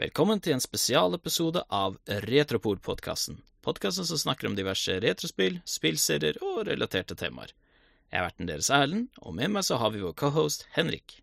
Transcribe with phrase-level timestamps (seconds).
[0.00, 3.36] Velkommen til en spesialepisode av Retropol-podkasten.
[3.60, 7.52] Podkasten som snakker om diverse retrospill, spillserier og relaterte temaer.
[8.08, 11.18] Jeg er verten deres Erlend, og med meg så har vi vår cohost Henrik.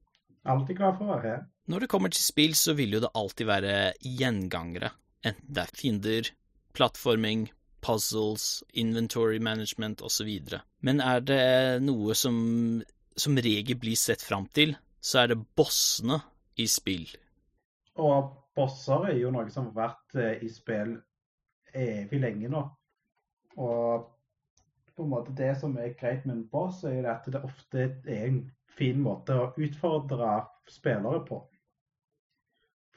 [0.46, 1.42] Alltid glad for å være her.
[1.66, 3.76] Når det kommer til spill, så vil jo det alltid være
[4.22, 4.94] gjengangere.
[5.26, 6.32] Enten det er fiender,
[6.78, 7.50] plattforming,
[7.82, 10.30] puzzles, inventory management osv.
[10.86, 11.44] Men er det
[11.82, 12.84] noe som
[13.18, 16.22] som regel blir sett fram til, så er det bossene
[16.62, 17.10] i spill.
[17.98, 20.98] Og bosser er jo noe som har vært eh, i spill
[21.78, 22.64] evig lenge nå.
[23.58, 24.08] Og
[24.98, 28.24] på en måte det som er greit med en boss, er at det ofte er
[28.26, 28.42] en
[28.78, 30.40] fin måte å utfordre
[30.70, 31.42] spillere på.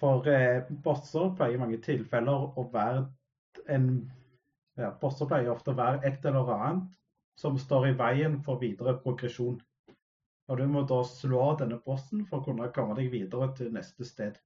[0.00, 3.04] For eh, bosser pleier i mange tilfeller å være
[3.68, 3.90] en
[4.80, 6.94] ja, Bosser pleier ofte å være et eller annet
[7.40, 9.58] som står i veien for videre progresjon.
[10.50, 14.06] Og du må da slå denne bossen for å kunne komme deg videre til neste
[14.08, 14.38] sted.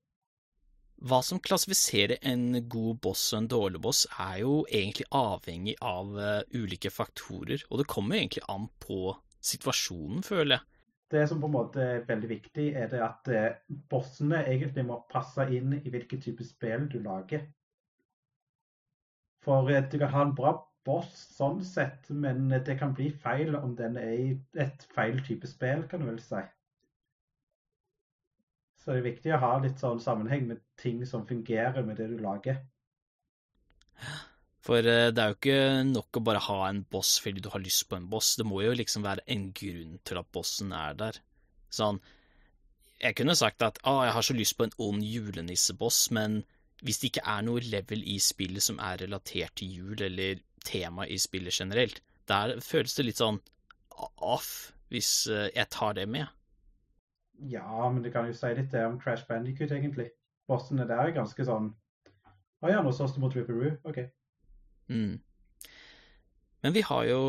[1.05, 6.15] Hva som klassifiserer en god boss og en dårlig boss, er jo egentlig avhengig av
[6.17, 9.13] uh, ulike faktorer, og det kommer egentlig an på
[9.45, 10.65] situasjonen, føler jeg.
[11.13, 15.03] Det som på en måte er veldig viktig, er det at uh, bossene egentlig må
[15.13, 17.45] passe inn i hvilken type spill du lager.
[19.45, 20.57] For uh, du kan ha en bra
[20.89, 25.53] boss sånn sett, men det kan bli feil om den er i et feil type
[25.53, 26.41] spill, kan du vel si.
[28.85, 32.11] Så det er viktig å ha litt sånn sammenheng med ting som fungerer med det
[32.11, 32.59] du lager.
[34.65, 37.65] For eh, det er jo ikke nok å bare ha en boss fordi du har
[37.65, 38.35] lyst på en boss.
[38.41, 41.21] Det må jo liksom være en grunn til at bossen er der.
[41.73, 42.03] Sånn
[43.01, 46.43] Jeg kunne sagt at å, jeg har så lyst på en ond julenisseboss, men
[46.85, 51.07] hvis det ikke er noe level i spillet som er relatert til jul, eller tema
[51.09, 52.01] i spillet generelt.
[52.29, 53.41] Der føles det litt sånn
[54.25, 56.29] off, hvis eh, jeg tar det med.
[57.39, 60.11] Ja, men du kan jo si litt det om Crash Bandicoot, egentlig.
[60.49, 61.71] Bossene der er ganske sånn
[62.65, 63.75] Å ja, nå slåss du mot Ripperoo.
[63.89, 64.03] OK.
[64.93, 65.19] Mm.
[66.65, 67.23] Men vi har jo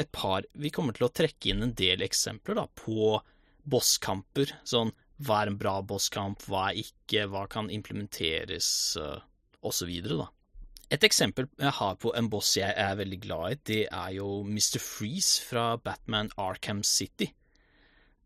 [0.00, 3.16] et par Vi kommer til å trekke inn en del eksempler da, på
[3.62, 4.52] bosskamper.
[4.68, 4.92] Sånn
[5.22, 9.20] hva er en bra bosskamp, hva er ikke, hva kan implementeres, uh,
[9.62, 10.26] osv., da.
[10.92, 14.42] Et eksempel jeg har på en boss jeg er veldig glad i, det er jo
[14.44, 14.80] Mr.
[14.82, 17.30] Freeze fra Batman Arkham City.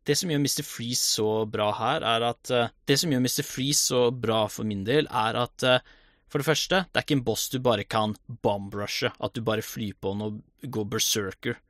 [0.06, 0.62] Det som gjør Mr.
[0.62, 3.42] Freeze så bra her, er at uh, Det som gjør Mr.
[3.46, 5.94] Freeze så bra for min del, er at uh,
[6.30, 9.64] for det første, det er ikke en boss du bare kan bombrushe, at du bare
[9.64, 11.60] flyr på den og går berserker.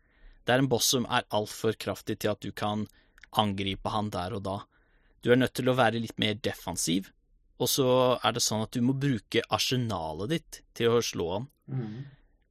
[0.47, 2.87] Det er en boss som er altfor kraftig til at du kan
[3.37, 4.57] angripe han der og da.
[5.21, 7.11] Du er nødt til å være litt mer defensiv,
[7.61, 7.89] og så
[8.23, 11.49] er det sånn at du må bruke arsenalet ditt til å slå han.
[11.73, 11.99] Mm.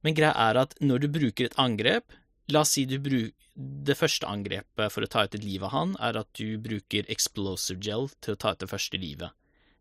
[0.06, 2.14] Men greia er at når du bruker et angrep
[2.52, 5.72] La oss si du bruker Det første angrepet for å ta ut et liv av
[5.72, 9.32] han, er at du bruker explosive gel til å ta ut det første livet.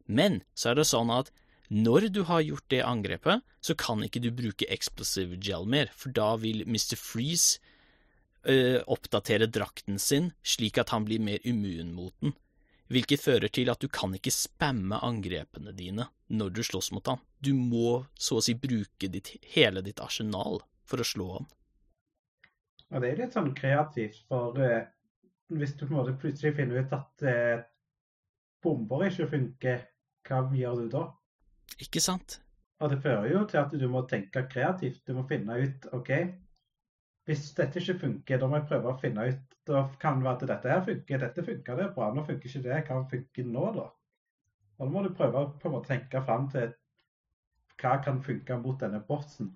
[0.08, 1.34] Men så er det sånn at
[1.68, 6.16] når du har gjort det angrepet, så kan ikke du bruke explosive gel mer, for
[6.16, 6.96] da vil Mr.
[6.96, 7.59] Freeze
[8.48, 12.38] øh, oppdatere drakten sin slik at han blir mer immun mot den
[12.94, 17.22] hvilket fører til at du kan ikke spamme angrepene dine når du slåss mot han.
[17.42, 21.47] Du må så å si bruke ditt, hele ditt arsenal for å slå han.
[22.96, 24.86] Ja, det er litt sånn kreativt, for eh,
[25.52, 27.66] hvis du på en måte plutselig finner ut at eh,
[28.64, 29.82] bomber ikke funker,
[30.30, 31.02] hva gjør du da?
[31.84, 32.38] Ikke sant?
[32.80, 35.02] Og det fører jo til at du må tenke kreativt.
[35.04, 36.14] Du må finne ut OK,
[37.28, 40.38] hvis dette ikke funker, da må jeg prøve å finne ut Da kan det være
[40.38, 41.22] at dette her funker.
[41.26, 42.10] Dette funker det bra.
[42.16, 42.80] Nå funker ikke det.
[42.88, 43.86] Hva funker nå, da?
[44.78, 46.72] Og da må du prøve å tenke fram til
[47.82, 49.52] hva kan funke mot denne bossen.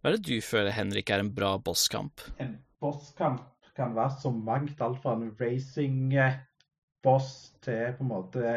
[0.00, 2.24] Hva er det du føler, Henrik, er en bra bosskamp?
[2.42, 4.80] En bosskamp kan være så mangt.
[4.84, 7.30] Alt fra en racing-boss
[7.64, 8.56] til på en måte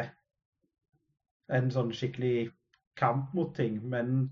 [1.56, 2.50] en sånn skikkelig
[2.98, 3.78] kamp mot ting.
[3.88, 4.30] Men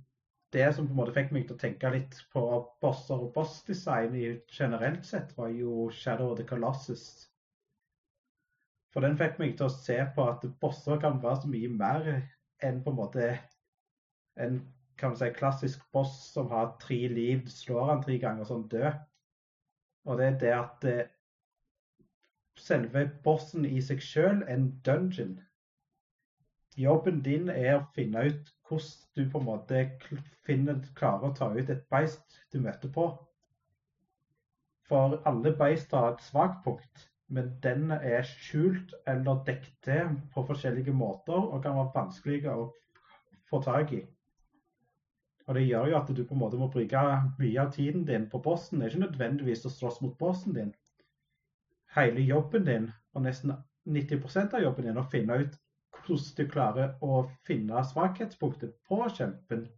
[0.54, 2.42] det som på en måte fikk meg til å tenke litt på
[2.82, 4.18] bosser og bossdesign
[4.52, 7.06] generelt sett, var jo Shadow of the Colossus.
[8.94, 12.12] For den fikk meg til å se på at bosser kan være så mye mer
[12.62, 13.32] enn på en måte
[14.38, 14.60] en
[14.98, 19.00] kan man si, klassisk boss som har tre liv, slår han tre ganger sånn død.
[20.04, 21.10] Og det er det at eh,
[22.60, 25.38] selve bossen i seg sjøl er en dungeon.
[26.76, 29.80] Jobben din er å finne ut hvordan du på en måte
[30.46, 33.08] finner, klarer å ta ut et beist du møter på.
[34.88, 40.44] For alle beist har et svakt punkt, men den er skjult eller dekket til på
[40.50, 42.66] forskjellige måter og kan være vanskelig å
[43.48, 44.02] få tak i.
[45.46, 47.00] Og Det gjør jo at du på en måte må bruke
[47.38, 48.80] mye av tiden din på bossen.
[48.80, 50.70] Det er ikke nødvendigvis å slåss mot bossen din.
[51.94, 53.52] Hele jobben din, og nesten
[53.84, 55.58] 90 av jobben din, å finne ut
[56.04, 59.68] hvordan du klarer å finne svakhetspunktet på kjempen.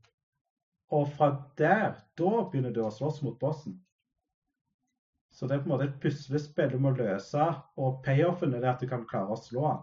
[0.95, 3.81] Og fra der, da begynner du å slåss mot bossen.
[5.35, 8.71] Så det er på en måte et puslespill du må løse, og payoffen er det
[8.71, 9.83] at du kan klare å slå han.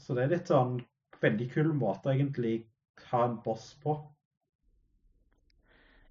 [0.00, 0.80] Så det er litt sånn
[1.20, 2.64] veldig kul måte egentlig
[3.10, 3.96] ha en boss på.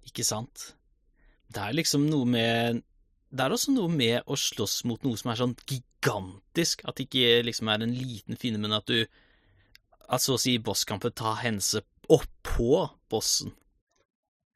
[0.08, 0.70] Ikke sant?
[1.50, 2.82] Det er liksom noe med
[3.30, 7.06] Det er også noe med å slåss mot noe som er sånn gigantisk, at det
[7.06, 9.04] ikke liksom er en liten fiende, men at du
[10.10, 13.52] At så å si bosskampen tar hense oppå bossen.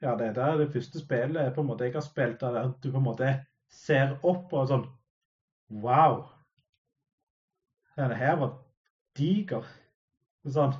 [0.02, 2.98] Ja, det er det første spillet på en måte jeg har spilt, der du på
[2.98, 3.28] en måte
[3.70, 4.88] ser opp og sånn
[5.70, 6.24] Wow!
[7.96, 8.56] Denne her var
[9.16, 9.64] diger.
[10.44, 10.74] Sånn.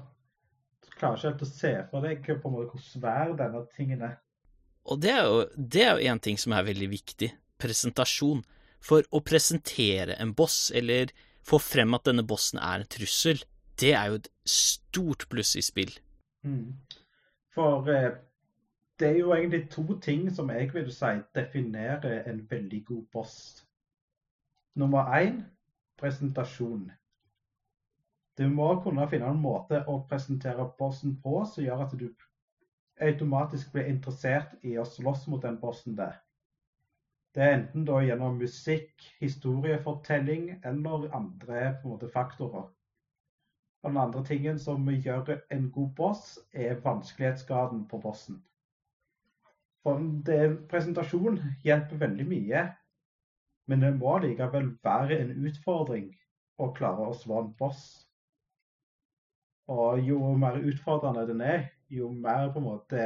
[0.98, 4.18] Klarer ikke helt å se for deg på en måte hvor svær denne tingen er.
[4.84, 7.30] Og det er jo det er jo en ting som er veldig viktig.
[7.60, 8.44] Presentasjon.
[8.84, 11.12] For å presentere en boss, eller
[11.44, 13.40] få frem at denne bossen er en trussel,
[13.80, 15.92] det er jo et stort pluss i spill.
[16.44, 16.76] Mm.
[17.54, 18.10] For eh,
[19.00, 23.36] det er jo egentlig to ting som jeg vil si definerer en veldig god boss.
[24.76, 25.42] Nummer én
[25.98, 26.90] presentasjon.
[28.38, 32.08] Du må kunne finne en måte å presentere bossen på som gjør at du
[33.08, 36.16] automatisk blir interessert i å slåss mot den bossen der.
[37.34, 42.68] Det er enten da gjennom musikk, historiefortelling eller andre måte, faktorer.
[43.82, 48.38] Og den andre tingen som gjør en god boss, er vanskelighetsgraden på bossen.
[49.82, 52.62] For det, presentasjon hjelper veldig mye,
[53.68, 56.08] men det må likevel være en utfordring
[56.58, 57.82] å klare å slå en boss.
[59.72, 63.04] Og jo mer utfordrende den er, jo mer på en måte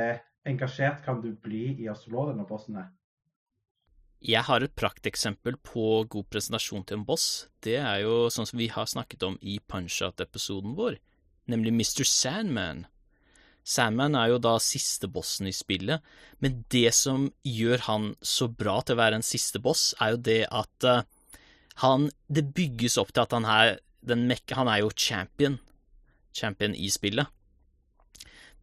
[0.48, 2.76] engasjert kan du bli i å slå denne bossen.
[2.76, 2.88] her.
[4.18, 7.46] Jeg har et prakteksempel på god presentasjon til en boss.
[7.62, 10.98] Det er jo sånn som vi har snakket om i Punch-Out-episoden vår,
[11.46, 12.02] nemlig Mr.
[12.02, 12.86] Sandman.
[13.62, 16.02] Sandman er jo da siste bossen i spillet,
[16.42, 20.22] men det som gjør han så bra til å være en siste boss, er jo
[20.30, 21.04] det at uh,
[21.84, 25.60] han Det bygges opp til at han er den mekka Han er jo champion.
[26.38, 27.26] Champion i spillet.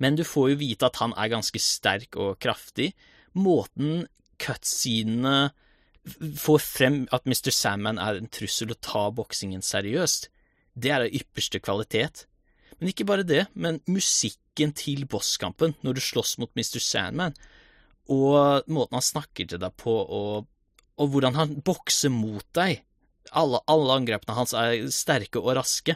[0.01, 2.91] Men du får jo vite at han er ganske sterk og kraftig.
[3.35, 4.07] Måten
[4.41, 5.51] cutscenene
[6.37, 7.51] får frem at Mr.
[7.53, 10.29] Sandman er en trussel og tar boksingen seriøst,
[10.75, 12.25] det er av ypperste kvalitet.
[12.79, 16.81] Men ikke bare det, men musikken til bosskampen når du slåss mot Mr.
[16.83, 17.37] Sandman,
[18.11, 20.45] og måten han snakker til deg på, og,
[20.99, 22.83] og hvordan han bokser mot deg.
[23.33, 25.95] Alle, alle, angrepene hans er sterke og raske.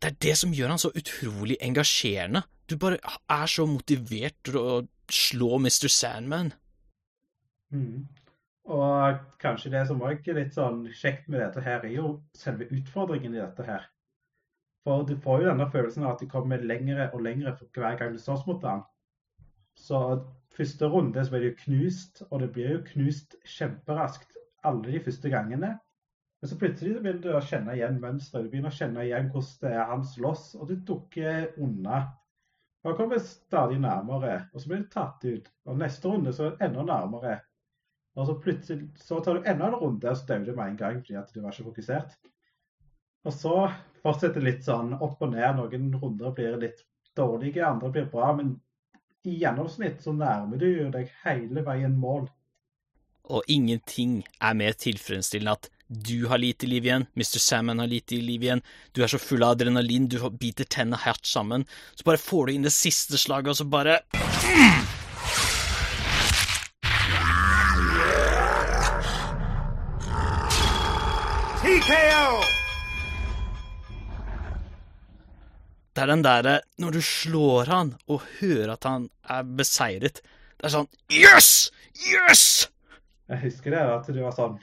[0.00, 2.42] Det er det som gjør han så utrolig engasjerende.
[2.70, 2.98] Du bare
[3.28, 4.70] er så motivert til å
[5.12, 5.90] slå Mr.
[5.92, 6.52] Sandman.
[7.74, 8.06] Mm.
[8.70, 12.68] Og kanskje det som òg er litt sånn kjekt med dette her, er jo selve
[12.70, 13.88] utfordringen i dette her.
[14.86, 17.98] For du får jo denne følelsen av at du kommer lengre og lengre for hver
[18.00, 18.84] gang du slåss mot den.
[19.76, 20.00] Så
[20.56, 25.02] første runde så blir det jo knust, og det blir jo knust kjemperaskt alle de
[25.04, 25.74] første gangene.
[26.40, 28.46] Men så plutselig begynner du å kjenne igjen mønsteret.
[28.46, 32.00] Du begynner å kjenne igjen hvordan det er han slåss, og du dukker unna.
[32.80, 35.50] Og kommer stadig nærmere, og så blir du tatt ut.
[35.68, 37.34] Og neste runde så er det enda nærmere.
[38.16, 40.80] Og så plutselig så tar du enda en runde, og så dauer du med en
[40.80, 42.16] gang fordi at du var ikke fokusert.
[43.28, 43.54] Og så
[44.00, 45.58] fortsetter det litt sånn opp og ned.
[45.58, 46.80] Noen runder blir litt
[47.16, 48.32] dårlige, andre blir bra.
[48.38, 48.54] Men
[49.28, 52.30] i gjennomsnitt så nærmer du deg hele veien mål.
[53.30, 57.38] Og ingenting er mer tilfredsstillende at du har lite liv igjen, Mr.
[57.38, 61.26] Salmon har lite liv igjen, du er så full av adrenalin, du biter tennene hardt
[61.26, 61.64] sammen,
[61.98, 63.98] så bare får du inn det siste slaget, og så bare!
[71.58, 72.38] TKO!
[75.90, 80.22] Det er den derre når du slår han og hører at han er beseiret.
[80.54, 81.72] Det er sånn Yes!
[82.06, 82.48] Yes!
[83.26, 84.60] Jeg husker det at det var sånn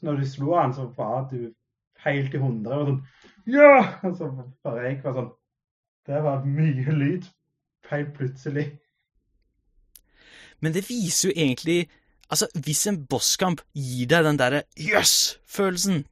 [0.00, 1.50] Når du slo han, så var du
[2.04, 2.78] helt i hundre.
[2.78, 3.00] Og sånn
[3.50, 4.00] Ja!
[4.04, 4.30] Og så
[4.64, 5.32] bare jeg var sånn
[6.08, 7.28] Det var mye lyd.
[7.90, 8.68] Helt plutselig.
[10.60, 11.80] Men det viser jo egentlig
[12.30, 16.04] Altså, hvis en bosskamp gir deg den derre yes-følelsen,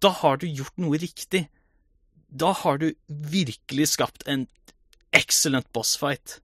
[0.00, 1.42] da har du gjort noe riktig.
[2.32, 4.46] Da har du virkelig skapt en
[5.12, 6.38] excellent bossfight.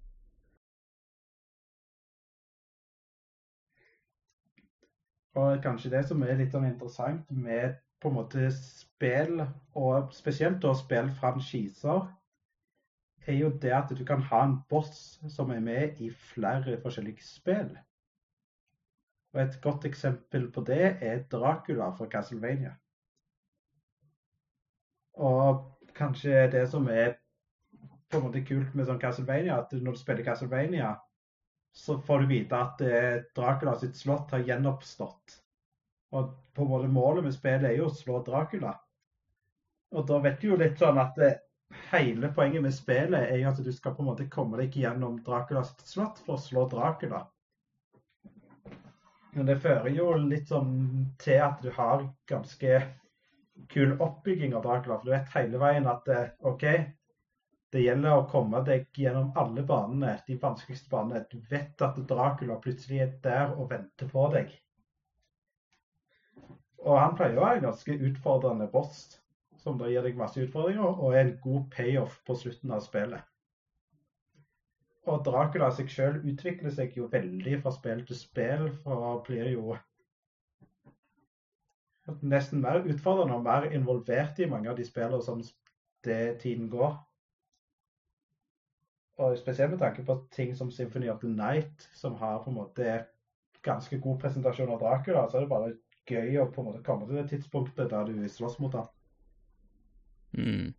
[5.37, 9.43] Og kanskje det som er litt sånn interessant med på en måte spill,
[9.76, 12.07] og spesielt da spillfranchiser,
[13.26, 17.25] er jo det at du kan ha en boss som er med i flere forskjellige
[17.26, 17.73] spill.
[19.35, 22.73] Og Et godt eksempel på det er Dracula fra Castlevania.
[25.16, 25.64] Og
[25.97, 27.16] kanskje det som er
[28.11, 30.95] på en måte kult med sånn Castlevania, at når du spiller Castlevania,
[31.76, 35.35] så får du vite at eh, Dracula sitt slott har gjenoppstått.
[36.16, 38.73] Og på en måte målet med spillet er jo å slå Dracula.
[39.92, 41.37] Og da vet du jo litt sånn at eh,
[41.90, 45.21] hele poenget med spillet er jo at du skal på en måte komme deg gjennom
[45.26, 47.26] Draculas slott for å slå Dracula.
[49.37, 50.73] Men det fører jo litt sånn
[51.21, 52.80] til at du har ganske
[53.68, 54.97] kul oppbygging av Dracula.
[54.97, 56.64] For du vet hele veien at eh, OK,
[57.75, 61.25] det gjelder å komme deg gjennom alle banene, de vanskeligste banene.
[61.30, 64.52] Du vet at Dracula plutselig er der og venter på deg.
[66.87, 69.00] Og han pleier å være en ganske utfordrende boss,
[69.58, 73.25] som da gir deg masse utfordringer, og er en god payoff på slutten av spillet.
[75.11, 79.76] Og Dracula seg sjøl utvikler seg jo veldig fra spill til spill, for blir jo
[82.23, 85.42] nesten mer utfordrende og mer involvert i mange av de spillene som
[86.06, 86.94] det tiden går.
[89.16, 92.58] Og spesielt med tanke på ting som Symphony of the Night, som har på en
[92.58, 92.96] måte
[93.64, 95.75] ganske god presentasjon av Dracula, så er det bare
[96.06, 98.90] gøy å på en måte komme til det tidspunktet der du slåss mot ham.
[100.37, 100.75] Mm.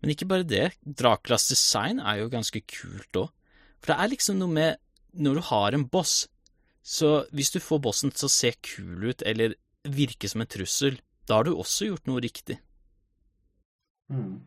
[0.00, 0.72] Men ikke bare det.
[0.82, 3.30] Draculas design er jo ganske kult òg.
[3.78, 4.84] For det er liksom noe med
[5.18, 6.28] Når du har en boss,
[6.84, 9.54] så hvis du får bossen til å se kul ut, eller
[9.88, 12.58] virke som en trussel, da har du også gjort noe riktig.
[14.12, 14.44] Mm.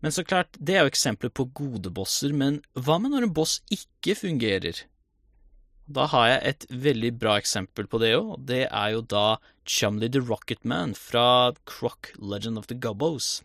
[0.00, 3.34] Men så klart, det er jo eksempler på gode bosser, men hva med når en
[3.36, 4.86] boss ikke fungerer?
[5.90, 9.24] Da har jeg et veldig bra eksempel på det òg, og det er jo da
[9.66, 13.40] Chumley the Rocket Man fra Croc Legend of the Gubbos.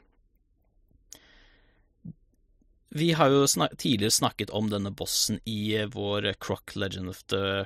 [2.96, 7.66] Vi har jo snak tidligere snakket om denne bossen i vår Croc Legend of the,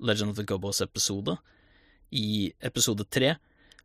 [0.00, 1.36] Legend of the Gubbos-episode,
[2.10, 3.36] i episode tre,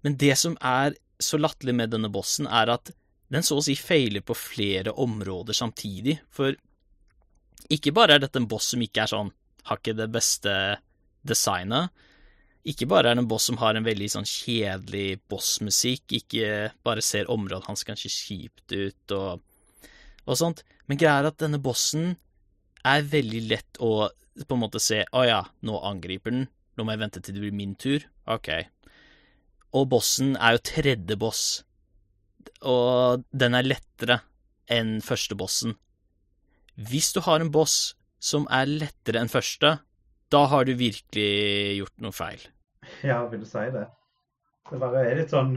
[0.02, 2.92] men det som er så latterlig med denne bossen, er at
[3.30, 6.56] den så å si feiler på flere områder samtidig, for
[7.70, 9.34] ikke bare er dette en boss som ikke er sånn,
[9.70, 10.54] har ikke det beste
[11.28, 11.92] designet,
[12.70, 17.04] ikke bare er det en boss som har en veldig sånn kjedelig bossmusikk, ikke bare
[17.06, 19.44] ser området hans kanskje kjipt ut og,
[20.26, 22.16] og sånt, men greia er at denne bossen
[22.88, 24.10] er veldig lett å
[24.40, 26.46] på en måte se å ja, nå angriper den,
[26.78, 28.50] nå må jeg vente til det blir min tur, ok.
[29.76, 31.44] Og bossen er jo tredje boss,
[32.62, 34.20] og den er lettere
[34.70, 35.76] enn første bossen.
[36.76, 39.78] Hvis du har en boss som er lettere enn første,
[40.30, 42.44] da har du virkelig gjort noe feil.
[43.04, 43.88] Ja, vil du si det?
[44.70, 45.56] Det bare er litt sånn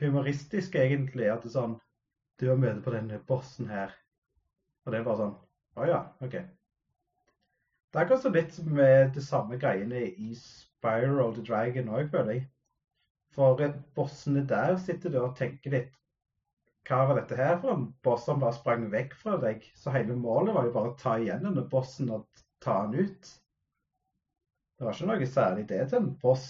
[0.00, 1.80] humoristisk, egentlig, at det er sånn
[2.40, 3.92] Du har møte på denne bossen her,
[4.84, 5.34] og det er bare sånn
[5.78, 6.34] Å ja, OK.
[7.94, 12.48] Det er så litt med det samme greiene i Spiral the Dragon òg, føler jeg.
[13.34, 13.60] For
[13.94, 15.94] bossene der sitter du og tenker litt
[16.84, 19.64] Hva var dette her for en boss som bare sprang vekk fra deg?
[19.78, 22.26] Så hele målet var jo bare å ta igjen denne bossen og
[22.64, 23.30] ta han ut.
[24.74, 26.48] Det var ikke noe særlig det til en boss.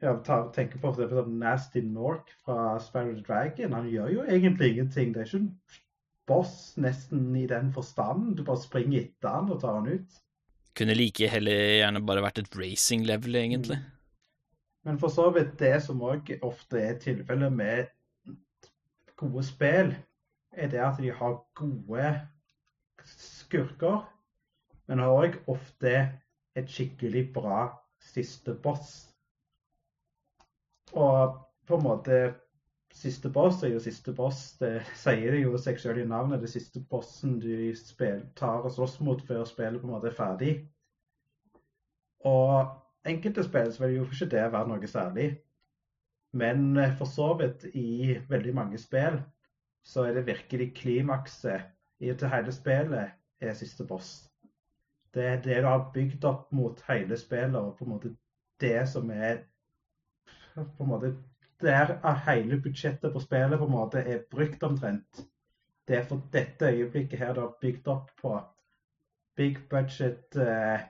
[0.00, 0.20] Jeg
[0.54, 1.16] tenker på f.eks.
[1.40, 3.74] Nasty Nork fra Spiral Dragon.
[3.76, 5.12] Han gjør jo egentlig ingenting.
[5.12, 5.50] Det er ikke en
[6.28, 8.34] boss nesten i den forstanden.
[8.36, 10.22] Du bare springer etter han og tar han ut.
[10.76, 13.78] Kunne like heller gjerne bare vært et racing level, egentlig.
[13.80, 13.92] Mm.
[14.86, 17.88] Men for så vidt det som òg ofte er tilfellet med
[19.16, 19.94] gode spill,
[20.52, 22.12] er det at de har gode
[23.04, 24.04] skurker,
[24.86, 25.92] men har òg ofte
[26.56, 27.68] et skikkelig bra
[28.00, 29.12] siste boss.
[30.92, 32.18] Og på en måte
[32.96, 34.54] Siste boss er jo siste boss.
[34.56, 36.40] Det sier det jo seg selv i navnet.
[36.40, 37.50] Det siste bossen du
[38.38, 40.54] tar og slåss mot før spillet på en måte er ferdig.
[42.24, 42.72] Og
[43.04, 45.28] enkelte spill så vil jo ikke det være noe særlig.
[46.36, 49.20] Men eh, for så vidt i veldig mange spill
[49.86, 51.68] så er det virkelig klimakset
[52.02, 54.26] i til hele spillet er siste boss.
[55.14, 58.10] Det er det du har bygd opp mot hele spillet, og på en måte
[58.60, 59.44] det som er
[60.56, 61.14] på en måte
[61.60, 65.22] Der hele budsjettet på spillet på en måte er brukt omtrent.
[65.88, 68.40] Det er for dette øyeblikket her du har bygd opp på.
[69.36, 70.80] Big budget, eh,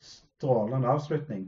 [0.00, 1.44] strålende avslutning.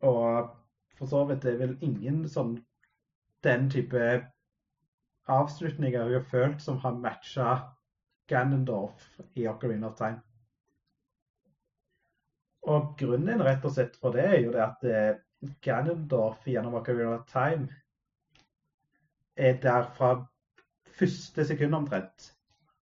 [0.00, 0.50] Og
[0.98, 2.56] for så vidt er vel ingen sånn
[3.44, 4.04] den type
[5.30, 7.48] avslutninger jeg har følt som har matcha
[8.28, 9.04] Ganondorf
[9.36, 10.20] i Ocarina of Time.
[12.72, 15.16] Og grunnen rett og slett for det er jo det at eh,
[15.64, 17.68] Ganondorf gjennom Ocarina of Time
[19.36, 20.14] er der fra
[20.98, 22.30] første sekund omtrent.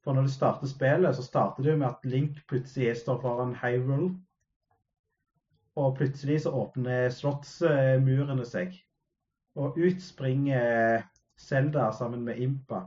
[0.05, 4.15] For når du starter spillet, så starter du med at Link plutselig står foran Hyrule.
[5.81, 8.75] Og plutselig så åpner slottsmurene seg.
[9.57, 11.07] Og ut springer
[11.41, 12.85] Zelda sammen med Impa.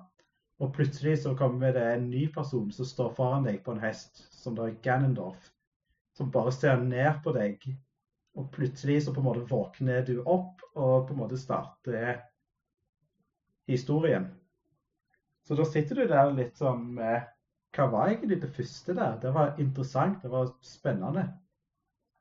[0.61, 4.21] Og plutselig så kommer det en ny person som står foran deg på en hest,
[4.31, 5.49] som da er Ganondorf.
[6.15, 7.65] Som bare ser ned på deg.
[8.39, 12.21] Og plutselig så på en måte våkner du opp og på en måte starter
[13.67, 14.29] historien.
[15.47, 17.31] Så da sitter du der litt sånn med
[17.75, 19.17] Hva var egentlig det første der?
[19.19, 21.25] Det var interessant, det var spennende.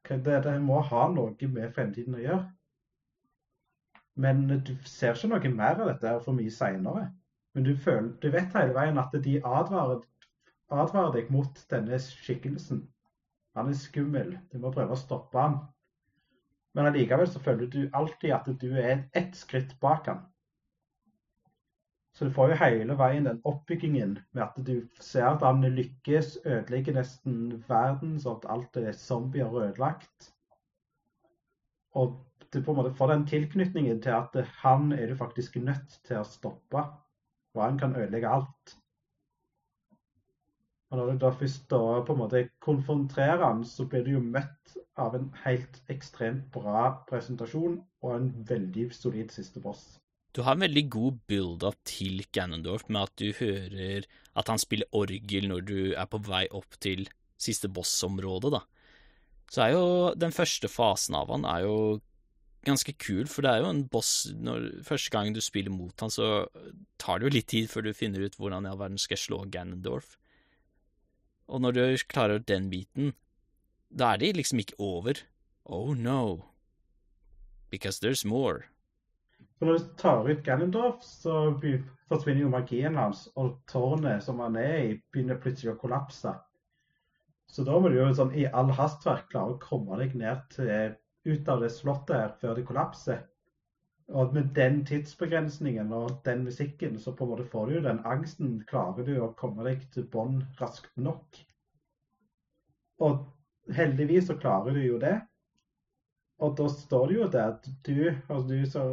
[0.08, 2.46] Det, det må ha noe med fremtiden å gjøre.
[4.20, 7.06] Men du ser ikke noe mer av dette for mye seinere.
[7.54, 10.02] Men du, føler, du, vet hele veien at de advarer,
[10.70, 12.82] advarer, deg mot denne skikkelsen.
[13.54, 14.34] Han er skummel.
[14.52, 15.60] Du må prøve å stoppe han.
[16.74, 20.24] Men allikevel så føler du alltid at du er ett skritt bak han.
[22.14, 26.36] Så du får jo hele veien den oppbyggingen med at du ser at han lykkes,
[26.44, 30.30] ødelegger nesten verden, så at alt er zombier og ødelagt.
[31.98, 32.14] Og
[32.54, 36.20] du på en måte får den tilknytningen til at han er du faktisk nødt til
[36.20, 36.84] å stoppe.
[37.54, 38.76] Og han kan ødelegge alt.
[40.90, 44.22] Og når du da først da på en måte konfronterer han, så blir du jo
[44.22, 50.03] møtt av en helt ekstremt bra presentasjon og en veldig solid siste boss.
[50.34, 54.90] Du har en veldig god build-up til Ganondorf med at du hører at han spiller
[54.90, 57.06] orgel når du er på vei opp til
[57.38, 58.64] siste bossområdet, da.
[59.52, 59.86] Så er jo
[60.18, 61.76] den første fasen av han er jo
[62.66, 64.10] ganske kul, for det er jo en boss
[64.40, 66.48] når Første gang du spiller mot han, så
[66.98, 69.44] tar det jo litt tid før du finner ut hvordan i all verden skal slå
[69.52, 70.16] Ganondorf.
[71.46, 73.12] Og når du klarer den biten,
[73.92, 75.20] da er det liksom ikke over.
[75.64, 76.50] Oh no.
[77.70, 78.64] Because there's more.
[79.58, 81.36] For når du tar ut Ganondorf, så
[82.10, 86.34] forsvinner jo magien hans, og tårnet som han er i, begynner plutselig å kollapse.
[87.54, 90.96] Så da må du jo sånn i all hastverk klare å komme deg ned til,
[91.24, 93.22] ut av det slottet her før det kollapser.
[94.12, 98.02] Og med den tidsbegrensningen og den musikken, så på en måte får du jo den
[98.04, 98.58] angsten.
[98.68, 101.38] Klarer du å komme deg til bånn raskt nok?
[103.06, 103.22] Og
[103.72, 105.16] heldigvis så klarer du jo det.
[106.44, 108.84] Og da står det jo der at du, altså du så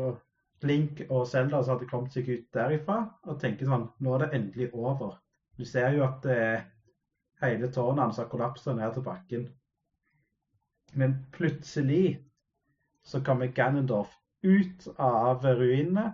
[0.68, 4.38] Link og Zelda som hadde kommet seg ut derifra og tenker sånn Nå er det
[4.38, 5.18] endelig over.
[5.58, 6.64] Du ser jo at eh,
[7.42, 9.48] hele tårnet hans har kollapsa ned til bakken.
[10.94, 12.20] Men plutselig
[13.04, 16.12] så kommer Ganondorf ut av ruinene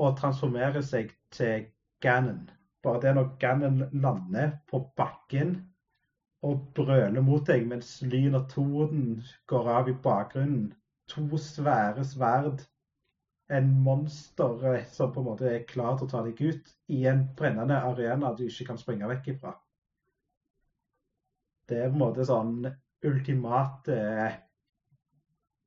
[0.00, 1.68] og transformerer seg til
[2.04, 2.48] Ganon.
[2.82, 5.54] Bare det når Ganon lander på bakken
[6.42, 9.20] og brøler mot deg mens lyn og torden
[9.52, 10.72] går av i bakgrunnen.
[11.12, 12.64] To svære sverd
[13.48, 17.02] en monster eh, som på en måte er klar til å ta deg ut i
[17.10, 19.56] en brennende arena du ikke kan springe vekk ifra.
[21.68, 22.56] Det er på en måte sånn
[23.08, 24.40] ultimate eh,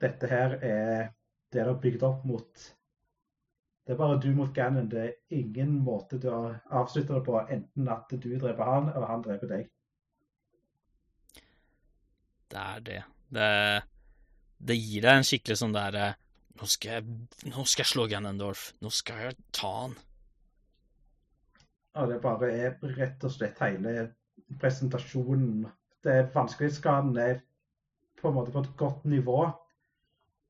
[0.02, 1.14] Dette her er det
[1.56, 2.64] det er bygd opp mot.
[3.86, 4.90] Det er bare du mot Gannon.
[4.92, 9.08] Det er ingen måte du å avslutte det på, enten at du dreper han, eller
[9.08, 9.70] han dreper deg.
[12.52, 13.00] Det er det.
[13.38, 13.50] Det,
[14.68, 16.18] det gir deg en skikkelig sånn der eh,
[16.56, 17.15] nå skal jeg,
[17.52, 18.70] nå skal jeg slå Ganondorf.
[18.84, 19.96] Nå skal jeg ta han.
[21.96, 24.10] Ja, det bare er rett og slett hele
[24.62, 25.65] presentasjonen.
[26.04, 27.39] Det er Vanskelighetsgraden er
[28.20, 29.39] på en måte på et godt nivå.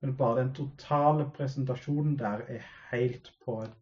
[0.02, 3.74] Men bare den totale presentasjonen der er helt på et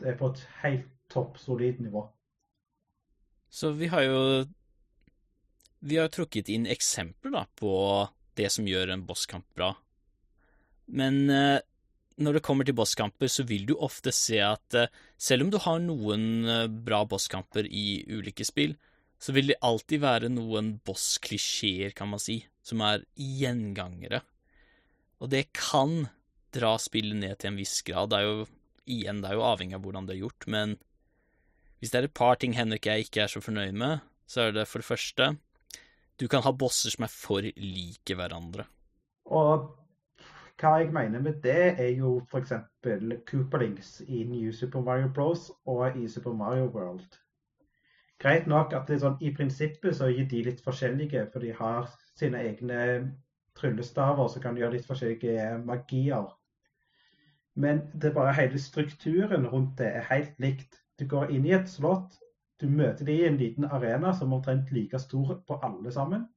[0.00, 2.06] Det er på et helt topp solid nivå.
[3.50, 4.46] Så vi har jo
[5.80, 7.72] Vi har trukket inn eksempler da, på
[8.36, 9.74] det som gjør en bosskamp bra.
[10.90, 11.58] Men eh,
[12.20, 15.58] når det kommer til bosskamper, så vil du ofte se at eh, selv om du
[15.62, 18.76] har noen eh, bra bosskamper i ulike spill,
[19.20, 24.22] så vil det alltid være noen bossklisjeer, kan man si, som er gjengangere.
[25.20, 26.08] Og det kan
[26.54, 28.10] dra spillet ned til en viss grad.
[28.10, 28.46] Det er jo
[28.90, 30.78] igjen, det er jo avhengig av hvordan det er gjort, men
[31.80, 34.56] hvis det er et par ting Henrik jeg ikke er så fornøyd med, så er
[34.56, 35.30] det for det første
[36.20, 38.66] Du kan ha bosser som er for like hverandre.
[39.32, 39.68] Og
[40.60, 42.52] hva jeg mener med det, er jo f.eks.
[43.30, 45.50] Cooperlings i New Super Mario Bros.
[45.64, 47.16] og i Super Mario World.
[48.20, 51.88] Greit nok at sånn, i prinsippet så er de litt forskjellige, for de har
[52.20, 52.82] sine egne
[53.56, 56.28] tryllestaver som kan gjøre litt forskjellige magier.
[57.56, 60.76] Men det er bare hele strukturen rundt det er helt likt.
[61.00, 62.20] Du går inn i et slott,
[62.60, 66.28] du møter de i en liten arena som er omtrent like stor på alle sammen.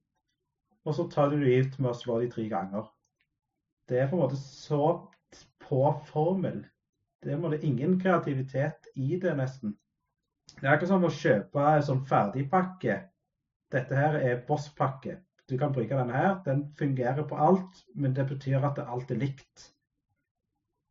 [0.88, 2.88] Og så tar du dem ut med å slå de tre ganger
[3.94, 4.86] det er på en måte så
[5.64, 6.64] på formel.
[7.24, 9.78] Det er på ingen kreativitet i det, nesten.
[10.60, 12.98] Det er ikke som å kjøpe en sånn ferdigpakke.
[13.74, 15.20] Dette her er bosspakke.
[15.50, 16.36] Du kan bruke denne her.
[16.46, 19.70] Den fungerer på alt, men det betyr at alt er likt.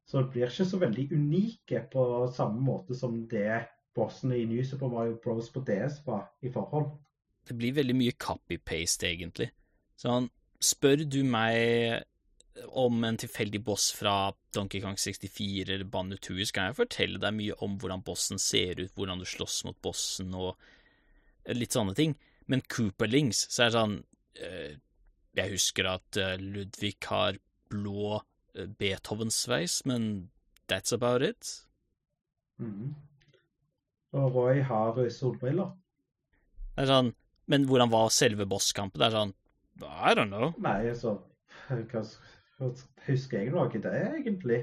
[0.09, 2.05] Så det blir ikke så veldig unike på
[2.37, 3.63] samme måte som det
[3.97, 5.51] bossene i New Super Mario Bros.
[5.51, 6.91] på DS var i forhold.
[7.49, 9.51] Det blir veldig mye copy-paste, egentlig.
[9.99, 10.29] Sånn,
[10.63, 12.05] spør du meg
[12.69, 17.21] om en tilfeldig boss fra Donkey Kong 64 eller Banjo Tooie, så kan jeg fortelle
[17.23, 20.57] deg mye om hvordan bossen ser ut, hvordan du slåss mot bossen og
[21.57, 22.15] litt sånne ting.
[22.51, 23.97] Men Cooperlings, så er det sånn
[24.45, 24.73] eh,
[25.39, 27.39] Jeg husker at eh, Ludvig har
[27.73, 30.29] blå eh, Beethoven-sveis, men
[30.69, 31.55] that's about it.
[32.61, 32.93] Mm.
[34.13, 35.73] Og Roy har solbriller.
[36.77, 37.15] Det er sånn
[37.51, 39.01] Men hvordan var selve bosskampen?
[39.01, 39.33] Det er sånn
[39.83, 40.53] I don't know.
[40.61, 41.17] Nei, så
[41.69, 42.03] hva,
[43.07, 44.61] Husker jeg noe det, egentlig?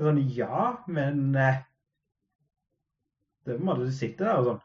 [0.00, 1.62] Sånn, ja, men eh,
[3.44, 4.62] Det er på en måte du sitter der og sånn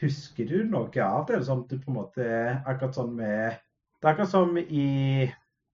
[0.00, 1.40] Husker du noe av det?
[1.48, 2.26] Sånn du på en måte
[2.60, 3.58] Akkurat sånn med
[3.98, 4.86] Det er akkurat som i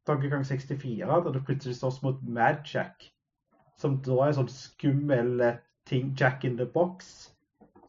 [0.07, 3.09] Donkey Kong 64, da du plutselig slåss mot Mad Jack,
[3.81, 5.57] som da er sånn skummel eh,
[5.91, 7.33] ting, Jack in the Box,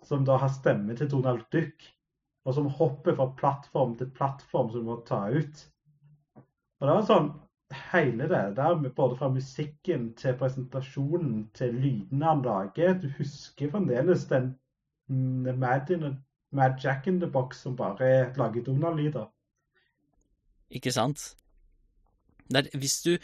[0.06, 1.86] som da har stemme til Donald Duck,
[2.46, 5.62] og som hopper fra plattform til plattform som du må ta ut.
[6.38, 7.30] Og det var sånn
[7.92, 14.26] hele det der, både fra musikken til presentasjonen til lydene han lager Du husker fremdeles
[14.26, 14.56] den
[15.10, 16.18] Mad, in
[16.52, 19.28] Mad Jack in the Box som bare lager Donald-lyder.
[20.70, 21.36] Ikke sant?
[22.52, 23.18] Der, hvis du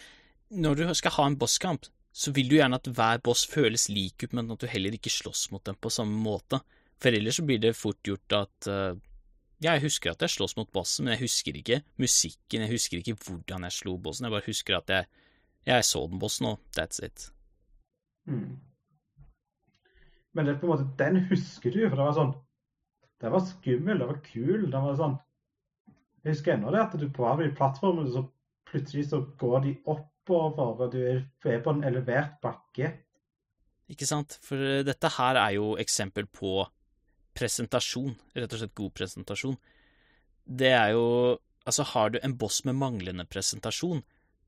[0.49, 4.23] Når du skal ha en bosskamp, så vil du gjerne at hver boss føles lik
[4.23, 6.59] ut, men at du heller ikke slåss mot dem på samme måte.
[7.01, 8.93] For ellers så blir det fort gjort at uh,
[9.63, 13.17] jeg husker at jeg sloss mot bossen, men jeg husker ikke musikken, jeg husker ikke
[13.25, 14.27] hvordan jeg slo bossen.
[14.27, 15.09] Jeg bare husker at jeg,
[15.69, 17.29] jeg så den bossen, og that's it.
[18.25, 18.59] Mm.
[20.33, 22.33] Men det er på en måte, den husker du, for det var sånn
[23.21, 24.65] Det var skummel, det var kul.
[24.71, 25.17] det var sånn
[26.23, 28.23] Jeg husker ennå det at du på de plattformene så
[28.67, 30.99] plutselig så går de oppover, og du
[31.51, 32.89] er på en elevert bakke.
[33.91, 34.39] Ikke sant?
[34.41, 36.63] For dette her er jo eksempel på
[37.37, 38.13] presentasjon.
[38.35, 39.57] Rett og slett god presentasjon.
[40.43, 41.07] Det er jo
[41.63, 44.01] Altså, har du en boss med manglende presentasjon,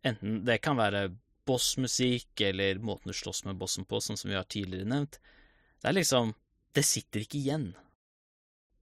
[0.04, 1.14] enten det kan være
[1.48, 5.22] bossmusikk eller måten du slåss med bossen på, sånn som vi har tidligere nevnt,
[5.82, 6.34] det er liksom
[6.76, 7.70] Det sitter ikke igjen.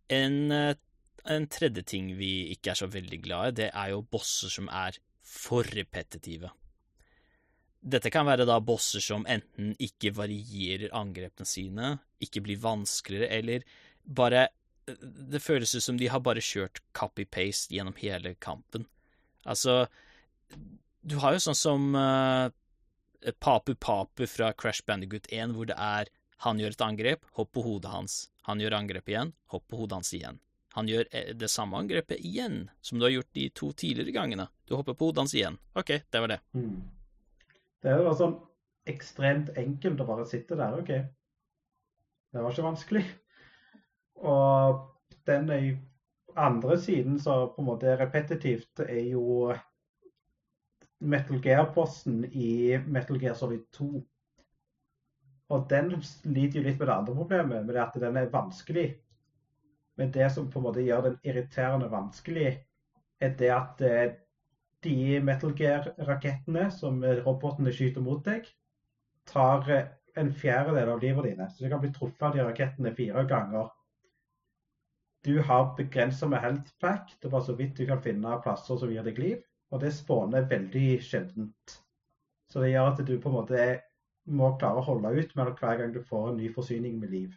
[0.10, 4.50] En, en tredje ting vi ikke er så veldig glad i, det er jo bosser
[4.50, 6.50] som er for repetitive.
[7.84, 13.68] Dette kan være da bosser som enten ikke varierer angrepene sine, ikke blir vanskeligere, eller
[14.04, 14.48] bare
[14.84, 18.84] Det føles ut som de har bare kjørt copy-paste gjennom hele kampen.
[19.48, 19.86] Altså,
[21.02, 22.52] du har jo sånn som uh,
[23.40, 26.12] Papu Papu fra Crash Bandigoot 1, hvor det er
[26.44, 28.16] han gjør et angrep, hopp på hodet hans.
[28.50, 30.42] Han gjør angrep igjen, hopp på hodet hans igjen.
[30.76, 34.50] Han gjør eh, det samme angrepet igjen som du har gjort de to tidligere gangene.
[34.68, 35.60] Du hopper på hodet hans igjen.
[35.80, 36.40] OK, det var det.
[36.58, 36.82] Mm.
[37.84, 38.36] Det er jo sånn
[38.90, 40.76] ekstremt enkelt å bare sitte der.
[40.82, 40.92] OK.
[42.34, 43.06] Det var ikke vanskelig.
[44.24, 44.80] Og
[45.28, 45.52] den
[46.36, 49.54] andre siden som på en måte er repetitivt, er jo
[51.04, 53.90] Metal Gear-posten i Metal Gear Solid 2.
[55.54, 58.88] Og den sliter jo litt med det andre problemet, med at den er vanskelig.
[60.00, 62.54] Men det som på en måte gjør den irriterende vanskelig,
[63.22, 64.16] er det at eh,
[64.84, 68.48] de Metal Gear-rakettene som robotene skyter mot deg,
[69.30, 71.50] tar eh, en fjerdedel av livet dine.
[71.52, 73.70] Så du kan bli truffet av de rakettene fire ganger.
[75.24, 77.16] Du har begrenset med health pack.
[77.20, 79.40] Det er bare så vidt du kan finne plasser som gir deg liv.
[79.72, 81.78] Og det spåner veldig sjeldent.
[82.52, 83.68] Så det gjør at du på en måte
[84.30, 87.32] må klare å holde ut mellom hver gang du får en ny forsyning med liv.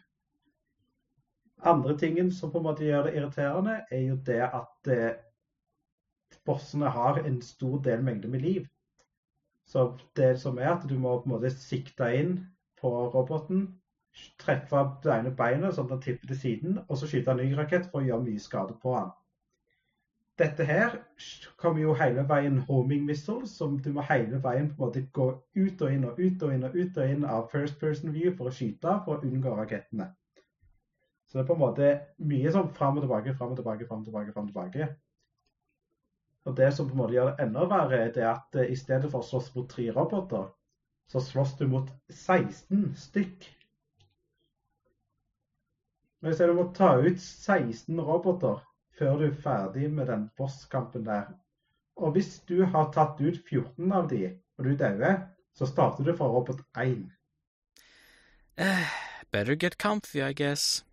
[1.65, 5.17] Andre tingen som på en måte gjør det irriterende, er jo det at eh,
[6.45, 8.67] bossene har en stor del mengde med liv.
[9.67, 12.37] Så det som er at du må på en måte sikte inn
[12.79, 13.76] på roboten,
[14.41, 17.53] treffe det ene beinet sånn at han tipper til siden, og så skyte en ny
[17.57, 19.09] rakett for å gjøre mye skade på han.
[20.37, 20.99] Dette her
[21.57, 25.31] kommer jo hele veien homing missiles, som du må hele veien på en måte gå
[25.57, 28.35] ut og inn og ut og inn og ut og inn av first person view
[28.37, 30.11] for å skyte for å unngå rakettene.
[31.27, 31.89] Så det er på en måte
[32.29, 34.35] mye sånn fram og tilbake, fram og tilbake, fram og tilbake.
[34.35, 34.87] Frem og tilbake.
[36.47, 38.77] Og det som på en måte gjør det enda verre, er det at uh, i
[38.79, 40.47] stedet for å slåss mot tre roboter,
[41.11, 43.47] så slåss du mot 16 stykk.
[46.21, 48.63] Men hvis du må ta ut 16 roboter
[48.97, 51.29] før du er ferdig med den bosskampen der,
[51.97, 55.21] og hvis du har tatt ut 14 av de, og du dauer,
[55.57, 57.05] så starter du fra robot 1.
[58.57, 58.89] Uh,
[59.31, 60.83] better get comfy, I guess.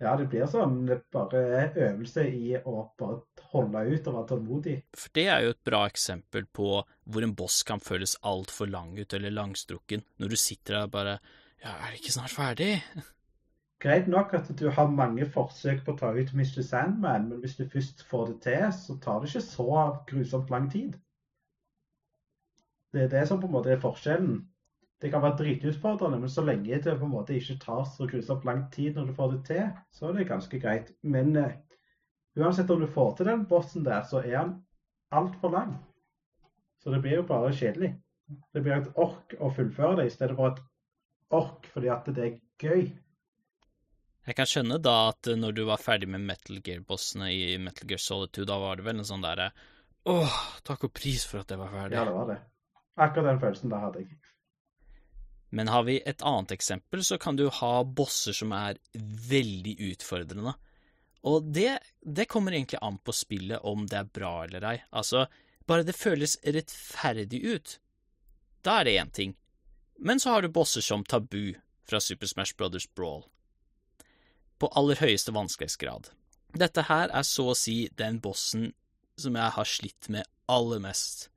[0.00, 1.40] Ja, det blir sånn bare
[1.76, 3.18] øvelse i å bare
[3.52, 4.76] holde ut og være tålmodig.
[4.96, 8.94] For det er jo et bra eksempel på hvor en boss kan føles altfor lang
[8.96, 11.18] ut eller langstrukken, når du sitter der og bare
[11.60, 12.70] Ja, er det ikke snart ferdig?
[13.80, 16.60] Greit nok at du har mange forsøk på å ta ut Mr.
[16.60, 19.76] Sandman, men hvis du først får det til, så tar det ikke så
[20.10, 20.98] grusomt lang tid.
[22.92, 24.42] Det er det som på en måte er forskjellen.
[25.00, 28.44] Det kan være dritutfordrende, men så lenge det på en måte ikke tar så grusomt
[28.44, 30.92] lang tid når du får det til, så er det ganske greit.
[31.02, 31.52] Men uh,
[32.36, 34.56] uansett om du får til den bossen der, så er han
[35.10, 35.78] altfor lang.
[36.84, 37.94] Så det blir jo bare kjedelig.
[38.52, 40.60] Det blir et ork å fullføre det, i stedet for et
[41.30, 42.90] ork fordi at det er gøy.
[44.30, 47.98] Jeg kan skjønne da at når du var ferdig med Metal Gear-bossene i Metal Gear
[47.98, 49.48] Solid 2, da var det vel en sånn derre
[50.08, 51.96] Åh, takk og pris for at jeg var ferdig.
[51.98, 52.36] Ja, det var det.
[52.94, 54.20] Akkurat den følelsen der hadde jeg.
[55.50, 60.54] Men har vi et annet eksempel, så kan du ha bosser som er veldig utfordrende.
[61.26, 64.76] Og det, det kommer egentlig an på spillet om det er bra eller ei.
[64.94, 65.26] Altså,
[65.66, 67.74] bare det føles rettferdig ut.
[68.62, 69.34] Da er det én ting.
[69.98, 71.58] Men så har du bosser som Tabu
[71.90, 73.26] fra Super Smash Brothers Brawl.
[74.60, 76.10] På aller høyeste vanskelighetsgrad.
[76.60, 78.72] Dette her er så å si den bossen
[79.20, 81.28] som jeg har slitt med aller mest.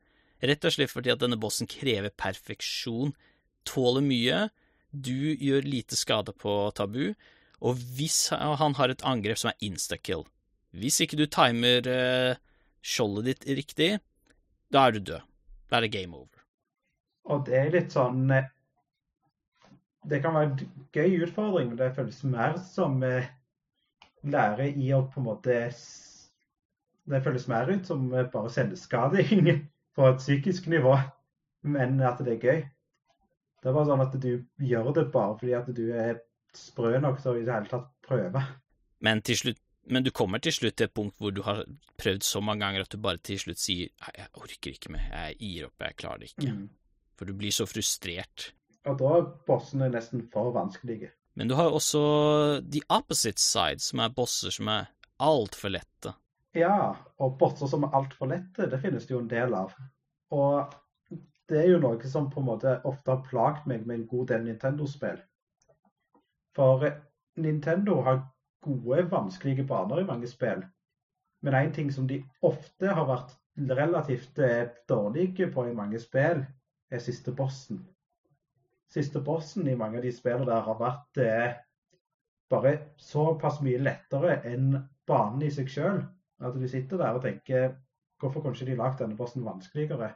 [0.43, 3.13] Rett og slett fordi at denne bossen krever perfeksjon
[3.67, 4.39] tåler mye,
[4.91, 7.13] du gjør lite skade på tabu,
[7.63, 10.25] og hvis han har et angrep som er instakill
[10.75, 12.35] Hvis ikke du timer uh,
[12.81, 13.91] skjoldet ditt riktig,
[14.73, 15.27] da er du død.
[15.69, 16.41] Da er det game over.
[17.29, 18.49] Og det er litt sånn eh,
[20.09, 23.29] Det kan være en gøy utfordring, men det føles mer som eh,
[24.23, 25.57] lære i å på en måte
[27.03, 29.49] Det føles mer ut som bare selvskading
[29.95, 30.95] på et psykisk nivå,
[31.61, 32.61] men at det er gøy.
[33.63, 36.17] Det er bare sånn at du gjør det bare fordi at du er
[36.55, 38.41] sprø nok til å i det hele tatt prøve.
[39.03, 39.59] Men, slutt,
[39.91, 41.63] men, du kommer til slutt til et punkt hvor du har
[41.99, 45.39] prøvd så mange ganger at du bare til slutt sier jeg orker ikke mer, jeg
[45.39, 46.51] gir opp, jeg klarer det ikke.
[46.51, 46.67] Mm.
[47.19, 48.51] For du blir så frustrert.
[48.89, 51.13] Og da er bossene nesten for vanskelige.
[51.39, 52.01] Men du har også
[52.61, 54.89] the opposite side, som er bosser som er
[55.23, 56.13] altfor lette.
[56.53, 59.73] Ja, og bosser som er altfor lette, det finnes det jo en del av.
[60.35, 60.73] Og
[61.49, 64.27] det er jo noe som på en måte ofte har plagt meg med en god
[64.33, 65.17] del Nintendo-spill.
[66.53, 66.85] For
[67.41, 68.21] Nintendo har
[68.63, 70.61] gode, vanskelige baner i mange spill.
[71.43, 76.45] Men en ting som de ofte har vært relativt eh, dårlige på i mange spill,
[76.93, 77.81] er siste bossen.
[78.93, 81.55] Siste bossen i mange av de spillene der har vært eh,
[82.53, 84.75] bare såpass mye lettere enn
[85.09, 86.03] banen i seg sjøl.
[86.43, 87.73] At du sitter der og tenker
[88.21, 90.13] hvorfor kunne ikke de lagd denne bossen vanskeligere?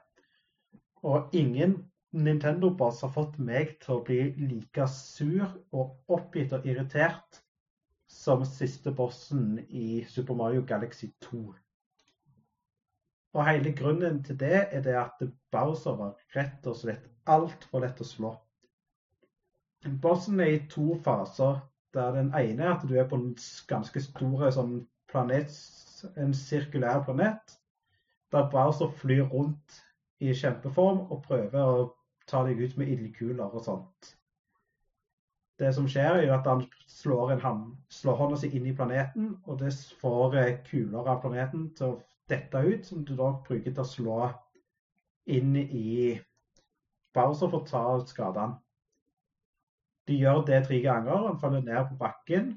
[1.08, 1.78] Og ingen
[2.18, 5.44] Nintendo-boss har fått meg til å bli like sur
[5.76, 7.42] og oppgitt og irritert
[8.12, 11.42] som siste bossen i Super Mario Galaxy 2.
[13.36, 15.22] Og hele grunnen til det er det at
[15.54, 18.32] Bowser var rett og slett altfor lett å slå.
[20.02, 21.60] Bossen er i to faser.
[21.93, 23.32] Der den ene er at du er på en
[23.69, 25.54] ganske stor sånn planet,
[26.19, 27.56] en sirkulær planet,
[28.32, 29.80] der Bowser flyr rundt
[30.19, 31.88] i kjempeform og prøver å
[32.28, 34.12] ta deg ut med ildkuler og sånt.
[35.58, 39.58] Det som skjer, er at han slår, en, slår hånda si inn i planeten, og
[39.63, 39.71] det
[40.02, 41.97] får eh, kuler av planeten til å
[42.30, 44.19] dette ut, som du da bruker til å slå
[45.34, 46.19] inn i
[47.15, 48.60] Bowser for å ta skadene.
[50.08, 52.54] De gjør det tre ganger, han faller ned på bakken.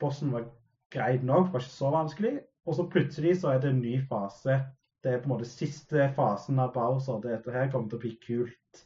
[0.00, 0.48] Bossen var
[0.94, 2.38] greit nok, var ikke så vanskelig.
[2.64, 4.62] Og så plutselig så er det en ny fase
[5.04, 7.20] det er på en måte siste fasen av Bowser.
[7.20, 8.84] Dette her kommer til å bli kult.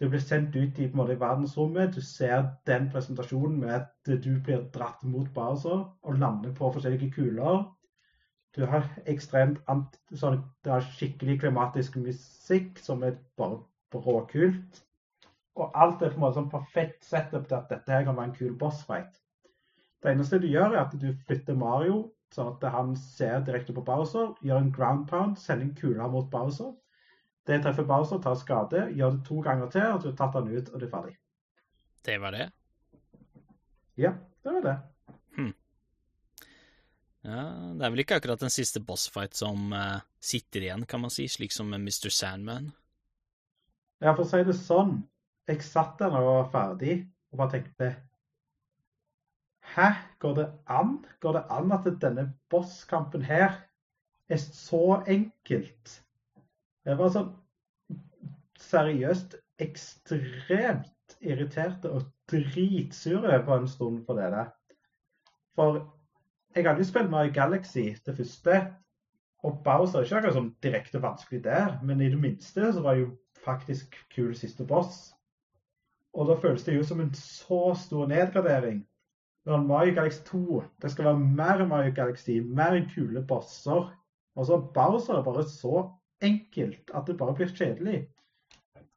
[0.00, 1.92] Du blir sendt ut i på en måte, verdensrommet.
[1.92, 7.12] Du ser den presentasjonen med at du blir dratt mot Bowser og lander på forskjellige
[7.18, 7.66] kuler.
[8.56, 9.60] Du har ekstremt
[10.16, 13.60] sånn, Det er skikkelig klimatisk musikk som er bare
[13.92, 14.85] råkult.
[15.56, 18.30] Og alt er på en måte sånn perfekt setup til at dette her kan være
[18.30, 19.16] en kul bossfight.
[20.02, 23.84] Det eneste du gjør, er at du flytter Mario Sånn at han ser direkte på
[23.86, 26.72] Bowser, gjør en ground pound, sender en kule mot Bowser.
[27.46, 30.50] Det treffer Bowser, tar skade, gjør det to ganger til, og du har tatt han
[30.50, 31.14] ut, og det er ferdig.
[32.06, 32.48] Det var det?
[33.96, 34.74] Ja, det var det.
[35.36, 35.52] Hm.
[37.26, 37.42] Ja,
[37.78, 41.28] det er vel ikke akkurat den siste bossfight som uh, sitter igjen, kan man si,
[41.30, 42.10] slik som med Mr.
[42.10, 42.72] Sandman?
[44.02, 44.98] Ja, for å si det sånn,
[45.48, 46.98] jeg satt der og var ferdig,
[47.32, 47.94] og bare tenkte
[49.76, 51.04] Hæ, går det an?
[51.20, 53.56] Går det an at denne bosskampen her
[54.28, 56.02] er så enkelt?
[56.86, 57.32] Jeg var sånn
[58.62, 64.48] seriøst ekstremt irritert og dritsur på en stund på det der.
[65.58, 65.82] For
[66.54, 68.60] jeg hadde jo spilt Mario Galaxy det første,
[69.44, 72.96] og Bowser er ikke akkurat sånn direkte vanskelig der, men i det minste så var
[73.00, 73.10] jo
[73.44, 75.15] faktisk kul siste boss.
[76.16, 78.80] Og da føles det jo som en så stor nedgradering.
[79.46, 83.92] Når Mario Galaxy 2 det skal være mer Mario Galaxy, mer kule bosser.
[84.36, 85.90] Og så Bowser er bare så
[86.22, 88.06] enkelt at det bare blir kjedelig.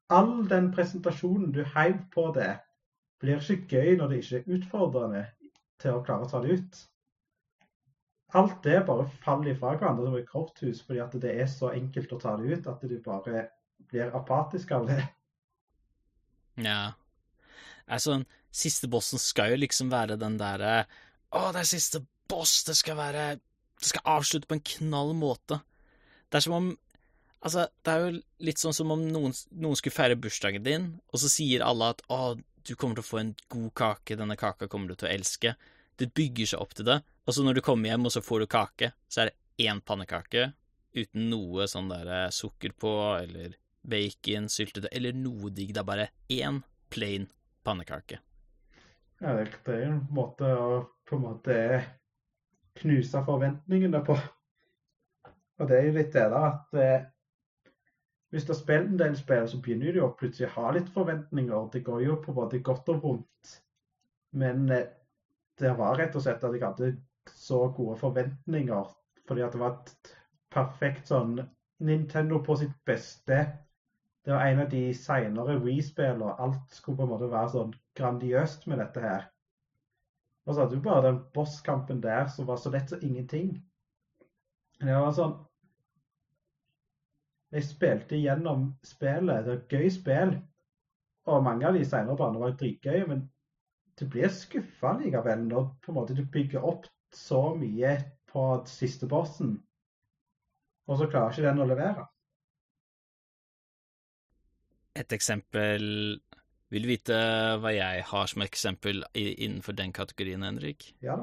[0.10, 2.56] All den presentasjonen du heiv på det,
[3.20, 5.26] blir ikke gøy når det ikke er utfordrende
[5.80, 6.80] til å klare å ta det ut.
[8.40, 12.14] Alt det bare faller ifra hverandre som et korthus, fordi at det er så enkelt
[12.14, 13.48] å ta det ut at du bare
[13.90, 15.02] blir apatisk av det.
[16.60, 16.94] Ja.
[17.90, 18.20] Altså,
[18.52, 20.84] siste bossen skal jo liksom være den derre
[21.30, 22.64] Å, det er siste boss!
[22.68, 25.62] Det skal være Det skal avslutte på en knall måte.
[26.30, 26.70] Det er som om
[27.40, 31.22] Altså, det er jo litt sånn som om noen, noen skulle feire bursdagen din, og
[31.22, 32.36] så sier alle at 'Å,
[32.68, 35.54] du kommer til å få en god kake, denne kaka kommer du til å elske'.
[35.96, 38.44] Det bygger seg opp til det, og så når du kommer hjem og så får
[38.44, 40.52] du kake, så er det én pannekake
[40.96, 42.92] uten noe sånn der sukker på,
[43.24, 43.56] eller
[43.88, 45.72] bacon, syltetøy, eller noe digg.
[45.74, 47.30] Det er bare én plain
[47.64, 48.20] pannekake.
[49.20, 50.68] Ja, det, er jo en måte å
[51.10, 51.56] på en måte
[52.80, 54.16] knuse forventningene på.
[55.60, 57.08] Og det er jo litt det da, at eh,
[58.30, 60.92] hvis du har spilt en del spill, så begynner du jo plutselig å ha litt
[60.94, 61.68] forventninger.
[61.74, 63.54] Det går jo på både godt og vondt.
[64.40, 64.88] Men eh,
[65.60, 66.94] det var rett og slett at jeg hadde
[67.34, 68.94] så gode forventninger.
[69.28, 70.14] Fordi at det var et
[70.54, 71.40] perfekt sånn
[71.86, 73.42] Nintendo på sitt beste.
[74.26, 76.36] Det var en av de seinere Wii-spillene.
[76.44, 79.28] Alt skulle på en måte være sånn grandiøst med dette her.
[80.46, 83.54] Og så hadde du bare den bosskampen der som var så lett som ingenting.
[84.80, 85.38] Det var sånn
[87.50, 89.46] Jeg spilte gjennom spillet.
[89.46, 90.36] Det var et gøy spill.
[91.30, 93.24] Og mange av de senere banene var dritgøye, men
[94.00, 97.96] du blir skuffa likevel når på en måte du bygger opp så mye
[98.30, 99.58] på siste bossen,
[100.88, 102.06] og så klarer ikke den å levere.
[105.00, 105.84] Et eksempel
[106.70, 107.18] Vil du vite
[107.64, 110.92] hva jeg har som eksempel innenfor den kategorien, Henrik?
[111.02, 111.18] Ja.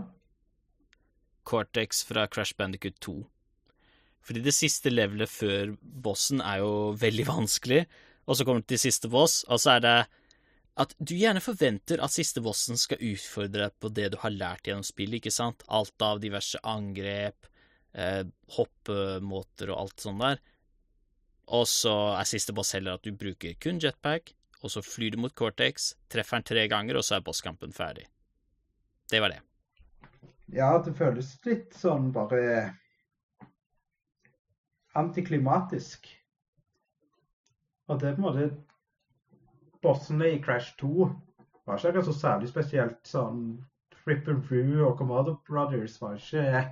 [1.46, 3.20] Cortex fra Crash Bandicut 2.
[4.26, 7.84] Fordi det siste levelet før bossen er jo veldig vanskelig,
[8.26, 9.98] og så kommer du til siste boss, og så er det
[10.82, 14.66] at du gjerne forventer at siste bossen skal utfordre deg på det du har lært
[14.68, 15.62] gjennom spillet, ikke sant?
[15.72, 17.48] Alt av diverse angrep,
[17.94, 18.26] eh,
[18.58, 20.42] hoppemåter og alt sånt der.
[21.54, 24.32] Og så er siste boss heller at du bruker kun jetpack,
[24.64, 28.06] og så flyr du mot Cortex, treffer den tre ganger, og så er bosskampen ferdig.
[29.10, 29.42] Det var det.
[30.54, 32.72] Ja, det føles litt sånn bare
[34.96, 36.08] antiklimatisk.
[37.86, 38.48] Og det er på en måte
[39.84, 41.06] Bossene i Crash 2
[41.66, 43.00] var ikke akkurat så særlig spesielt.
[43.06, 43.42] Sånn
[44.06, 46.62] Ripper Roo og Commodore Brothers var ikke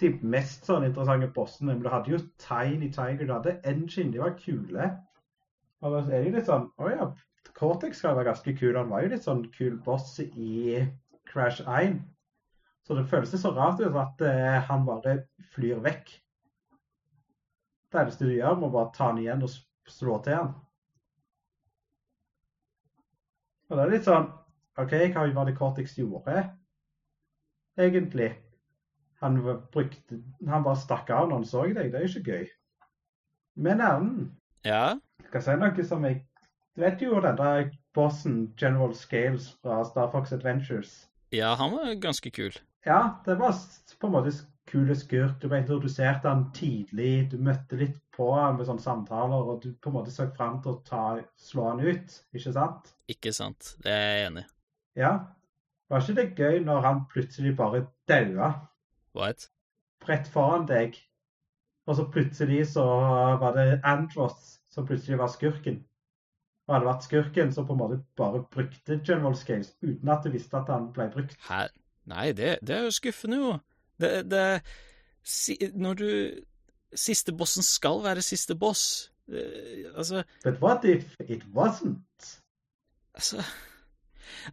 [0.00, 1.74] de mest sånn interessante bossene.
[1.74, 4.88] Men du hadde jo Tiny Tiger, du hadde Engine, de var kule.
[5.80, 7.10] Og da er det litt sånn Å ja,
[7.56, 8.76] Cortex skal være ganske kul.
[8.76, 10.80] Han var jo litt sånn kul boss i
[11.28, 12.00] Crash 1.
[12.86, 15.20] Så det føles så rart ut at uh, han bare
[15.54, 16.10] flyr vekk.
[17.90, 19.52] Det eneste du gjør, må bare ta han igjen og
[19.90, 20.52] slå til han.
[23.70, 24.30] Og det er litt sånn
[24.80, 26.40] OK, hva var det Cortex gjorde,
[27.78, 28.30] egentlig?
[29.20, 29.36] Han,
[29.72, 31.92] brukte, han bare stakk av når han så deg.
[31.92, 32.48] Det er jo ikke gøy.
[33.60, 34.30] Men Erlend,
[34.64, 34.96] ja?
[35.28, 36.22] skal si noe som jeg
[36.76, 40.92] Du vet jo den der bossen General Scales fra Star Fox Adventures?
[41.34, 42.54] Ja, han var ganske kul.
[42.86, 43.58] Ja, det var
[44.00, 44.32] på en måte
[44.70, 45.36] kule skurk.
[45.42, 47.30] Du ble introdusert han tidlig.
[47.32, 50.60] Du møtte litt på han med sånne samtaler, og du på en måte så fram
[50.62, 51.04] til å ta,
[51.40, 52.94] slå han ut, ikke sant?
[53.10, 53.74] Ikke sant.
[53.84, 54.50] Det er jeg enig i.
[55.02, 55.12] Ja.
[55.90, 58.52] Var ikke det gøy når han plutselig bare daua?
[59.14, 59.50] What?
[60.08, 60.96] Rett foran deg.
[61.86, 62.84] Og så plutselig så
[63.40, 65.80] var det Andros som plutselig var skurken.
[66.68, 70.30] Og hadde vært skurken som på en måte bare brukte General Scales uten at du
[70.30, 71.34] visste at han ble brukt.
[71.48, 71.66] Hæ?
[72.10, 73.56] Nei, det, det er jo skuffende, jo.
[74.00, 74.44] Det, det
[75.24, 76.10] si, Når du
[76.90, 79.12] Siste bossen skal være siste boss.
[79.30, 82.42] Uh, altså But what if it wasn't?
[83.14, 83.44] Altså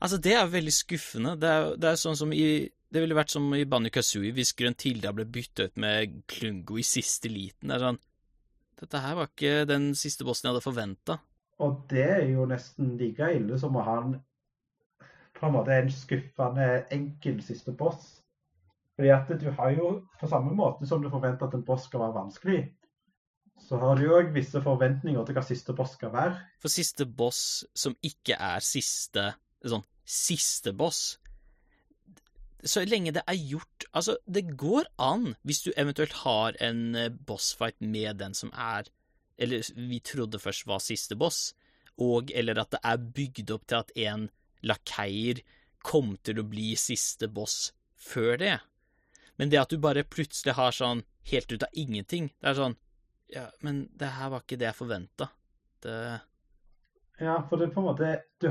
[0.01, 1.31] Altså, det er veldig skuffende.
[1.41, 4.53] Det er, det er sånn som i Det ville vært som i Banjo Kazooie hvis
[4.57, 7.67] Grøntilda ble bytta ut med Klungo i siste liten.
[7.67, 7.99] Det er sånn
[8.77, 11.17] Dette her var ikke den siste bossen jeg hadde forventa.
[11.65, 14.15] Og det er jo nesten like ille som å ha en
[15.37, 18.21] på en måte en skuffende enkel siste boss.
[18.97, 22.01] Fordi at du har jo, på samme måte som du forventer at en boss skal
[22.01, 22.61] være vanskelig,
[23.61, 26.39] så har du òg visse forventninger til hva siste boss skal være.
[26.61, 29.31] For siste boss som ikke er siste
[29.65, 31.17] sånn siste boss
[32.69, 37.09] så lenge det er gjort Altså, det går an, hvis du eventuelt har en eh,
[37.11, 38.89] bossfight med den som er
[39.37, 41.53] Eller vi trodde først var siste boss,
[42.01, 44.23] og eller at det er bygd opp til at en
[44.65, 45.43] lakeier
[45.85, 48.55] kom til å bli siste boss før det.
[49.37, 52.77] Men det at du bare plutselig har sånn helt ut av ingenting, det er sånn
[53.29, 55.29] Ja, men det her var ikke det jeg forventa.
[55.83, 55.95] Det
[57.19, 58.11] Ja, for det er på en måte
[58.41, 58.49] du,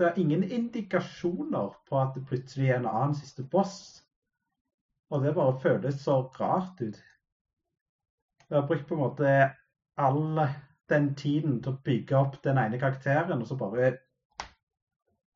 [0.00, 3.74] Det er ingen indikasjoner på at det plutselig er en annen siste boss.
[5.12, 6.96] Og det bare føles så rart ut.
[8.48, 9.34] Jeg har brukt på en måte
[10.00, 10.40] all
[10.88, 13.98] den tiden til å bygge opp den ene karakteren, og så bare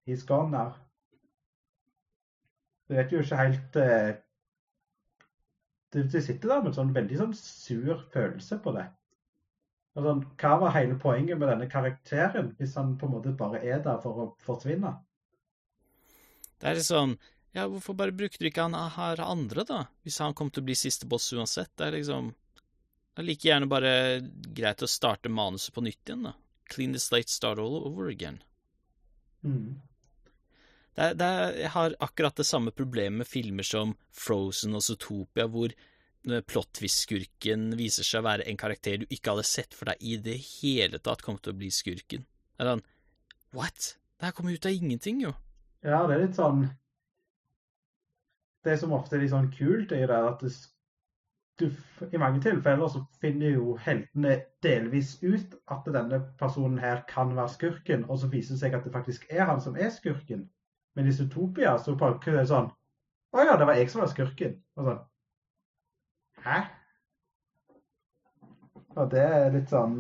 [0.09, 0.73] He's gone now.
[2.89, 4.17] Du vet jo ikke helt eh,
[5.93, 8.89] du, sitter der med en sånn veldig sånn sur følelse på det.
[9.95, 13.83] Sånn, hva var hele poenget med denne karakteren, hvis han på en måte bare er
[13.83, 14.91] der for å forsvinne?
[16.59, 17.17] Det er sånn
[17.55, 19.85] Ja, hvorfor bare bruker du ikke han her andre, da?
[20.03, 21.71] Hvis han kom til å bli siste boss uansett.
[21.79, 22.33] Det er liksom
[23.15, 23.93] Det er like gjerne bare
[24.59, 26.33] greit å starte manuset på nytt igjen, da.
[26.67, 28.41] Clean the slate, start all over again.
[29.45, 29.79] Mm.
[30.95, 34.83] Det er, det er, jeg har akkurat det samme problemet med filmer som Frozen og
[34.83, 35.75] Zootopia, hvor
[36.25, 40.39] plot-twist-skurken viser seg å være en karakter du ikke hadde sett for deg i det
[40.41, 42.25] hele tatt kom til å bli skurken.
[42.57, 42.85] Det sånn
[43.55, 43.95] What?
[44.19, 45.35] Det her kommer ut av ingenting, jo.
[45.85, 46.65] Ja, det er litt sånn
[48.65, 50.43] Det som ofte er litt sånn kult, er det at
[51.61, 51.69] du,
[52.11, 57.53] i mange tilfeller så finner jo heltene delvis ut at denne personen her kan være
[57.53, 60.49] skurken, og så viser det seg at det faktisk er han som er skurken.
[60.97, 62.73] Men i Zootopia så bare er det sånn
[63.35, 64.57] Å ja, det var jeg som var skurken.
[64.79, 65.01] Og sånn
[66.45, 66.59] Hæ?
[68.95, 69.97] Og det er litt sånn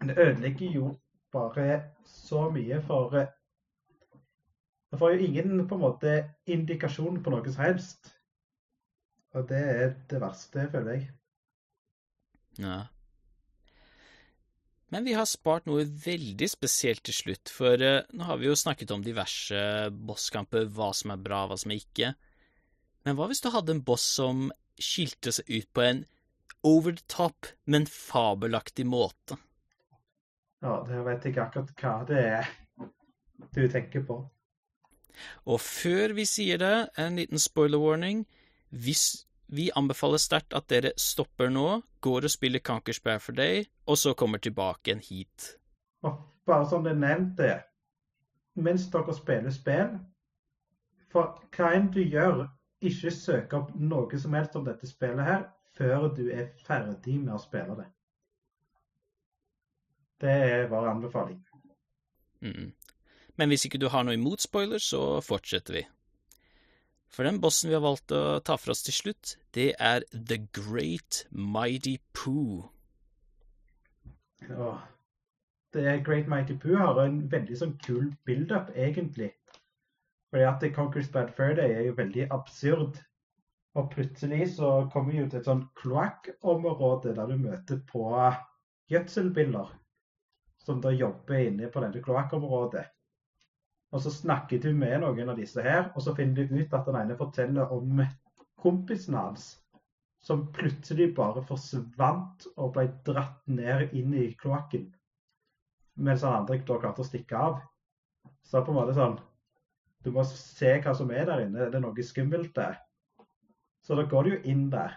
[0.00, 0.94] Det ødelegger jo
[1.34, 1.66] bare
[2.08, 3.12] så mye for
[4.90, 6.14] Man får jo ingen på en måte
[6.50, 8.08] indikasjon på noe som helst.
[9.38, 11.04] Og det er det verste, føler jeg.
[12.58, 12.80] Ja.
[14.90, 18.56] Men vi har spart noe veldig spesielt til slutt, for uh, nå har vi jo
[18.58, 19.60] snakket om diverse
[19.94, 22.10] bosskamper, hva som er bra, hva som er ikke.
[23.06, 24.48] Men hva hvis du hadde en boss som
[24.78, 26.04] skilte seg ut på en
[26.62, 29.38] over the top, men fabelaktig måte?
[30.60, 32.50] Ja, det vet jeg akkurat hva det er
[33.54, 34.18] du tenker på.
[35.48, 38.26] Og før vi sier det, en liten spoiler warning.
[38.70, 43.64] Hvis vi anbefaler sterkt at dere stopper nå, går og spiller Conquers Spare for Day,
[43.86, 45.56] og så kommer tilbake en hit.
[46.02, 47.62] Og bare som det nevnte,
[48.54, 49.98] mens dere spiller spill
[51.10, 52.44] For hva enn du gjør,
[52.80, 57.34] ikke søke opp noe som helst om dette spillet her før du er ferdig med
[57.36, 57.86] å spille det.
[60.20, 61.38] Det er vår anbefaling.
[62.40, 62.72] Mm.
[63.36, 65.86] Men hvis ikke du har noe imot spoilers, så fortsetter vi.
[67.10, 70.42] For den bossen vi har valgt å ta for oss til slutt, det er The
[70.52, 72.68] Great Mighty Poo.
[74.50, 74.86] Åh.
[75.72, 79.30] Det Great Mighty Poo har en veldig sånn kul build-up, egentlig.
[80.30, 83.00] Fordi at Conquer's Bad Fur Day er jo veldig absurd.
[83.78, 88.06] Og plutselig så kommer vi jo til et sånn kloakkområde der du møter på
[88.90, 89.70] gjødselbiller
[90.60, 92.84] som da jobber inne på dette kloakkområdet.
[93.90, 96.86] Og så snakker du med noen av disse her, og så finner du ut at
[96.86, 98.02] den ene forteller om
[98.60, 99.48] kompisen hans
[100.22, 104.84] som plutselig bare forsvant og ble dratt ned inn i kloakken.
[105.96, 107.60] Mens han andre da klarte å stikke av.
[108.44, 109.16] Så på en måte sånn
[110.04, 111.66] Du må se hva som er der inne.
[111.66, 112.78] Er det noe skummelt der?
[113.84, 114.96] Så da går du jo inn der.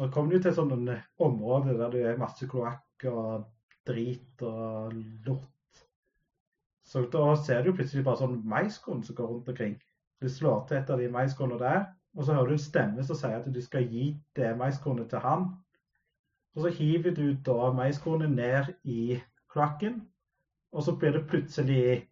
[0.00, 0.74] Og kommer du til et sånt
[1.20, 3.48] område der det er masse kloakk og
[3.88, 4.94] drit og
[5.26, 5.52] lort
[6.92, 9.78] så da ser du plutselig bare sånn maiskorn som går rundt omkring.
[10.20, 13.16] Du slår til et av de maiskornene der, og så hører du en stemme som
[13.16, 15.46] sier at du skal gi det maiskornet til han.
[16.52, 19.16] Og så hiver du da maiskornet ned i
[19.48, 20.02] kloakken,
[20.72, 22.10] og så blir det plutselig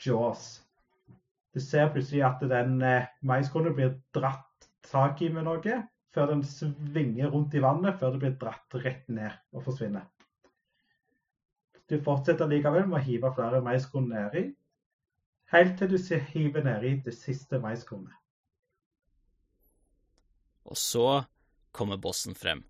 [0.00, 0.63] Jaws.
[1.54, 5.76] Du ser plutselig at den eh, maiskornet blir dratt tak i med noe,
[6.14, 10.08] før den svinger rundt i vannet, før det blir dratt rett ned og forsvinner.
[11.90, 14.48] Du fortsetter likevel med å hive flere maiskorn nedi,
[15.52, 15.98] helt til du
[16.32, 18.14] hiver nedi det siste maiskornet.
[20.64, 21.08] Og så
[21.76, 22.62] kommer bossen frem.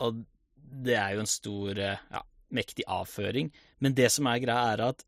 [0.00, 0.22] Og
[0.54, 2.22] det er jo en stor, ja,
[2.54, 3.50] mektig avføring.
[3.82, 5.04] Men det som er greia, er at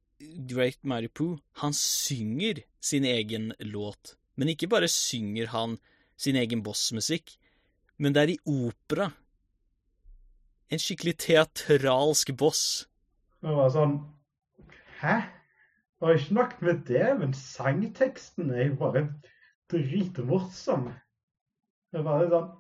[0.48, 4.16] Great Mighty Poo, han synger sin egen låt.
[4.34, 5.76] Men ikke bare synger han
[6.16, 7.34] sin egen bossmusikk,
[7.98, 9.10] men det er i opera.
[10.72, 12.64] En skikkelig teatralsk boss.
[13.42, 13.98] Det var sånn
[15.02, 15.16] Hæ?
[16.02, 19.02] Og ikke nok med det, men sangteksten er jo bare
[19.70, 20.88] dritmorsom.
[21.92, 22.50] Det bare sånn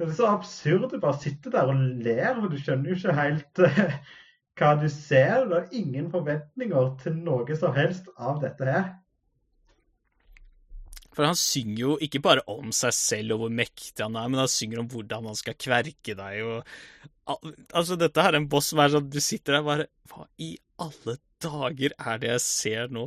[0.00, 0.88] Det er så absurd.
[0.88, 3.96] Du bare sitter der og ler, og du skjønner jo ikke helt uh,
[4.60, 5.46] hva du ser.
[5.48, 8.90] Du har ingen forventninger til noe som helst av dette her.
[11.16, 14.44] For han synger jo ikke bare om seg selv og hvor mektig han er, men
[14.44, 16.76] han synger om hvordan han skal kverke deg og
[17.30, 20.48] Altså, dette her er en boss som er sånn Du sitter der bare Hva i
[20.82, 23.04] alle dager er det jeg ser nå?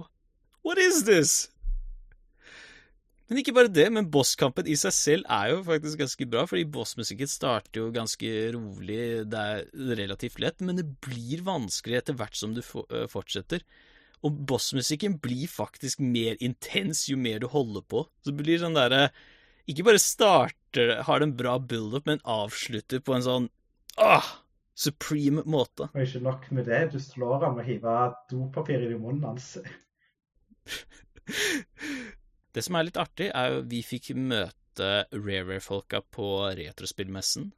[0.63, 1.49] What is this?
[3.33, 6.67] Men ikke bare det, men bosskampen i seg selv er jo faktisk ganske bra, fordi
[6.69, 9.63] bossmusikken starter jo ganske rolig, det er
[9.97, 13.65] relativt lett, men det blir vanskelig etter hvert som du fortsetter.
[14.21, 18.05] Og bossmusikken blir faktisk mer intens jo mer du holder på.
[18.21, 19.09] Så det blir sånn derre
[19.65, 23.49] Ikke bare starter har det en bra build-up, men avslutter på en sånn
[23.97, 24.29] åh,
[24.77, 25.89] supreme måte.
[25.89, 29.55] Og ikke nok med det, du slår ham og hiver dopapir i munnen hans.
[32.53, 37.51] det som er litt artig, er jo vi fikk møte Rare-folka på retrospillmessen.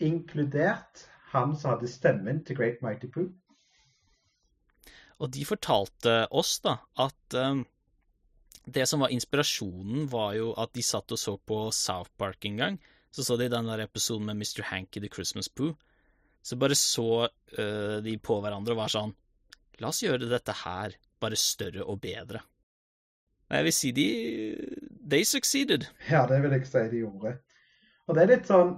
[0.00, 3.28] Inkludert han som hadde stemmen til Great Mighty Poo.
[5.20, 7.62] Og de fortalte oss da at um,
[8.64, 12.60] det som var inspirasjonen, var jo at de satt og så på South Park en
[12.60, 12.80] gang.
[13.10, 14.62] Så så de den der episoden med Mr.
[14.70, 15.74] Hanky the Christmas Poo.
[16.42, 19.16] Så bare så uh, de på hverandre og var sånn
[19.80, 22.42] La oss gjøre dette her bare større og bedre.
[23.50, 24.06] Og jeg vil si de
[25.10, 25.88] They succeeded.
[26.10, 27.34] Ja, det vil jeg si de gjorde.
[28.06, 28.76] Og det er litt sånn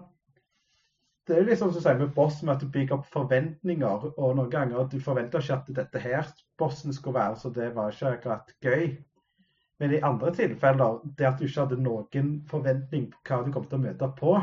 [1.29, 4.07] det er litt sånn som du sier med boss, med at du bygger opp forventninger.
[4.17, 7.69] Og noen ganger at du forventer ikke at dette her bossen skulle være, så det
[7.77, 8.89] var ikke akkurat gøy.
[9.79, 13.69] Men i andre tilfeller, det at du ikke hadde noen forventning på hva du kom
[13.69, 14.35] til å møte på,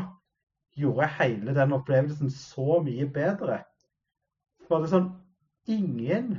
[0.80, 3.60] gjorde hele den opplevelsen så mye bedre.
[4.64, 5.10] For det er sånn
[5.70, 6.32] Ingen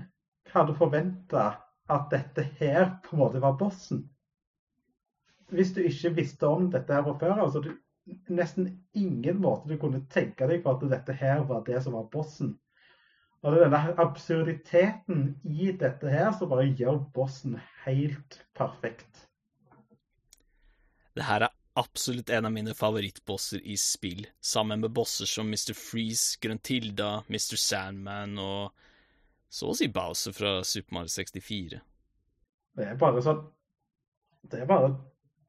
[0.52, 1.44] hadde forventa
[1.92, 4.06] at dette her på en måte var bossen.
[5.52, 7.72] Hvis du ikke visste om dette her fra før altså du
[8.34, 12.08] nesten ingen måte du kunne tenke deg på at dette her var det som var
[12.14, 12.56] bossen.
[13.42, 19.26] Og det er denne absurditeten i dette her som bare gjør bossen helt perfekt.
[21.18, 25.74] Det her er absolutt en av mine favorittbosser i spill, sammen med bosser som Mr.
[25.76, 27.58] Freeze, Grøntilda, Mr.
[27.60, 28.72] Sandman og
[29.52, 31.80] så å si Bowser fra Super Mario 64.
[32.78, 33.42] Det er bare sånn
[34.48, 34.94] Det er bare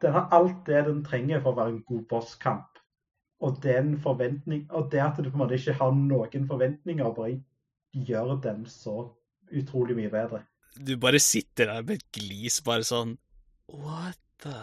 [0.03, 2.81] den har alt det den trenger for å være en god bosskamp.
[3.43, 7.43] Og og det at du på en måte ikke har noen forventninger, bare
[7.93, 9.13] gjør dem så
[9.53, 10.43] utrolig mye bedre.
[10.75, 13.19] Du bare sitter der med et glis, bare sånn
[13.69, 14.55] What the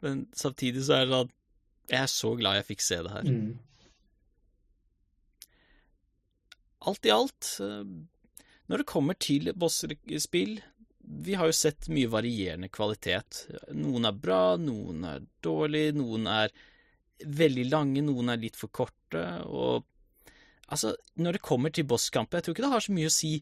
[0.00, 1.32] Men samtidig så er det sånn
[1.90, 3.26] Jeg er så glad jeg fikk se det her.
[3.26, 3.58] Mm.
[6.88, 7.84] Alt i alt, eh,
[8.70, 10.60] når det kommer til bossspill,
[11.00, 13.44] vi har jo sett mye varierende kvalitet.
[13.74, 16.52] Noen er bra, noen er dårlig, noen er
[17.26, 19.82] veldig lange, noen er litt for korte, og
[20.70, 23.32] altså, når det kommer til bosskamper, jeg tror ikke det har så mye å si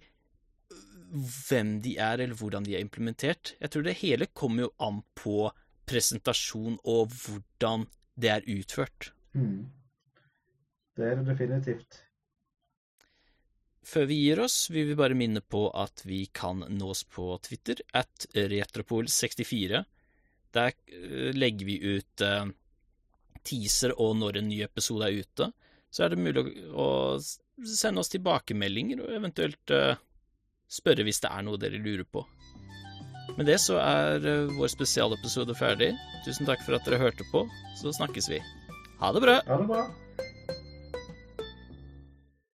[1.09, 3.55] hvem de er, eller hvordan de er implementert.
[3.61, 5.51] Jeg tror det hele kommer jo an på
[5.89, 7.87] presentasjon og hvordan
[8.21, 9.13] det er utført.
[9.37, 9.69] Mm.
[10.99, 12.03] Det er det definitivt.
[13.89, 17.81] Før vi gir oss, vil vi bare minne på at vi kan nås på Twitter,
[17.97, 19.85] at retropol64.
[20.57, 22.51] Der eh, legger vi ut uh,
[23.49, 25.49] teaser og når en ny episode er ute.
[25.89, 27.17] Så er det mulig å,
[27.65, 29.97] sende oss tilbakemeldinger og eventuelt uh,
[30.69, 32.27] spørre hvis det er noe dere lurer på.
[33.39, 34.25] Med det så er
[34.57, 35.95] vår spesialepisode ferdig.
[36.27, 37.45] Tusen takk for at dere hørte på.
[37.81, 38.43] Så snakkes vi.
[39.01, 39.39] Ha det bra.
[39.49, 39.87] Ha det bra.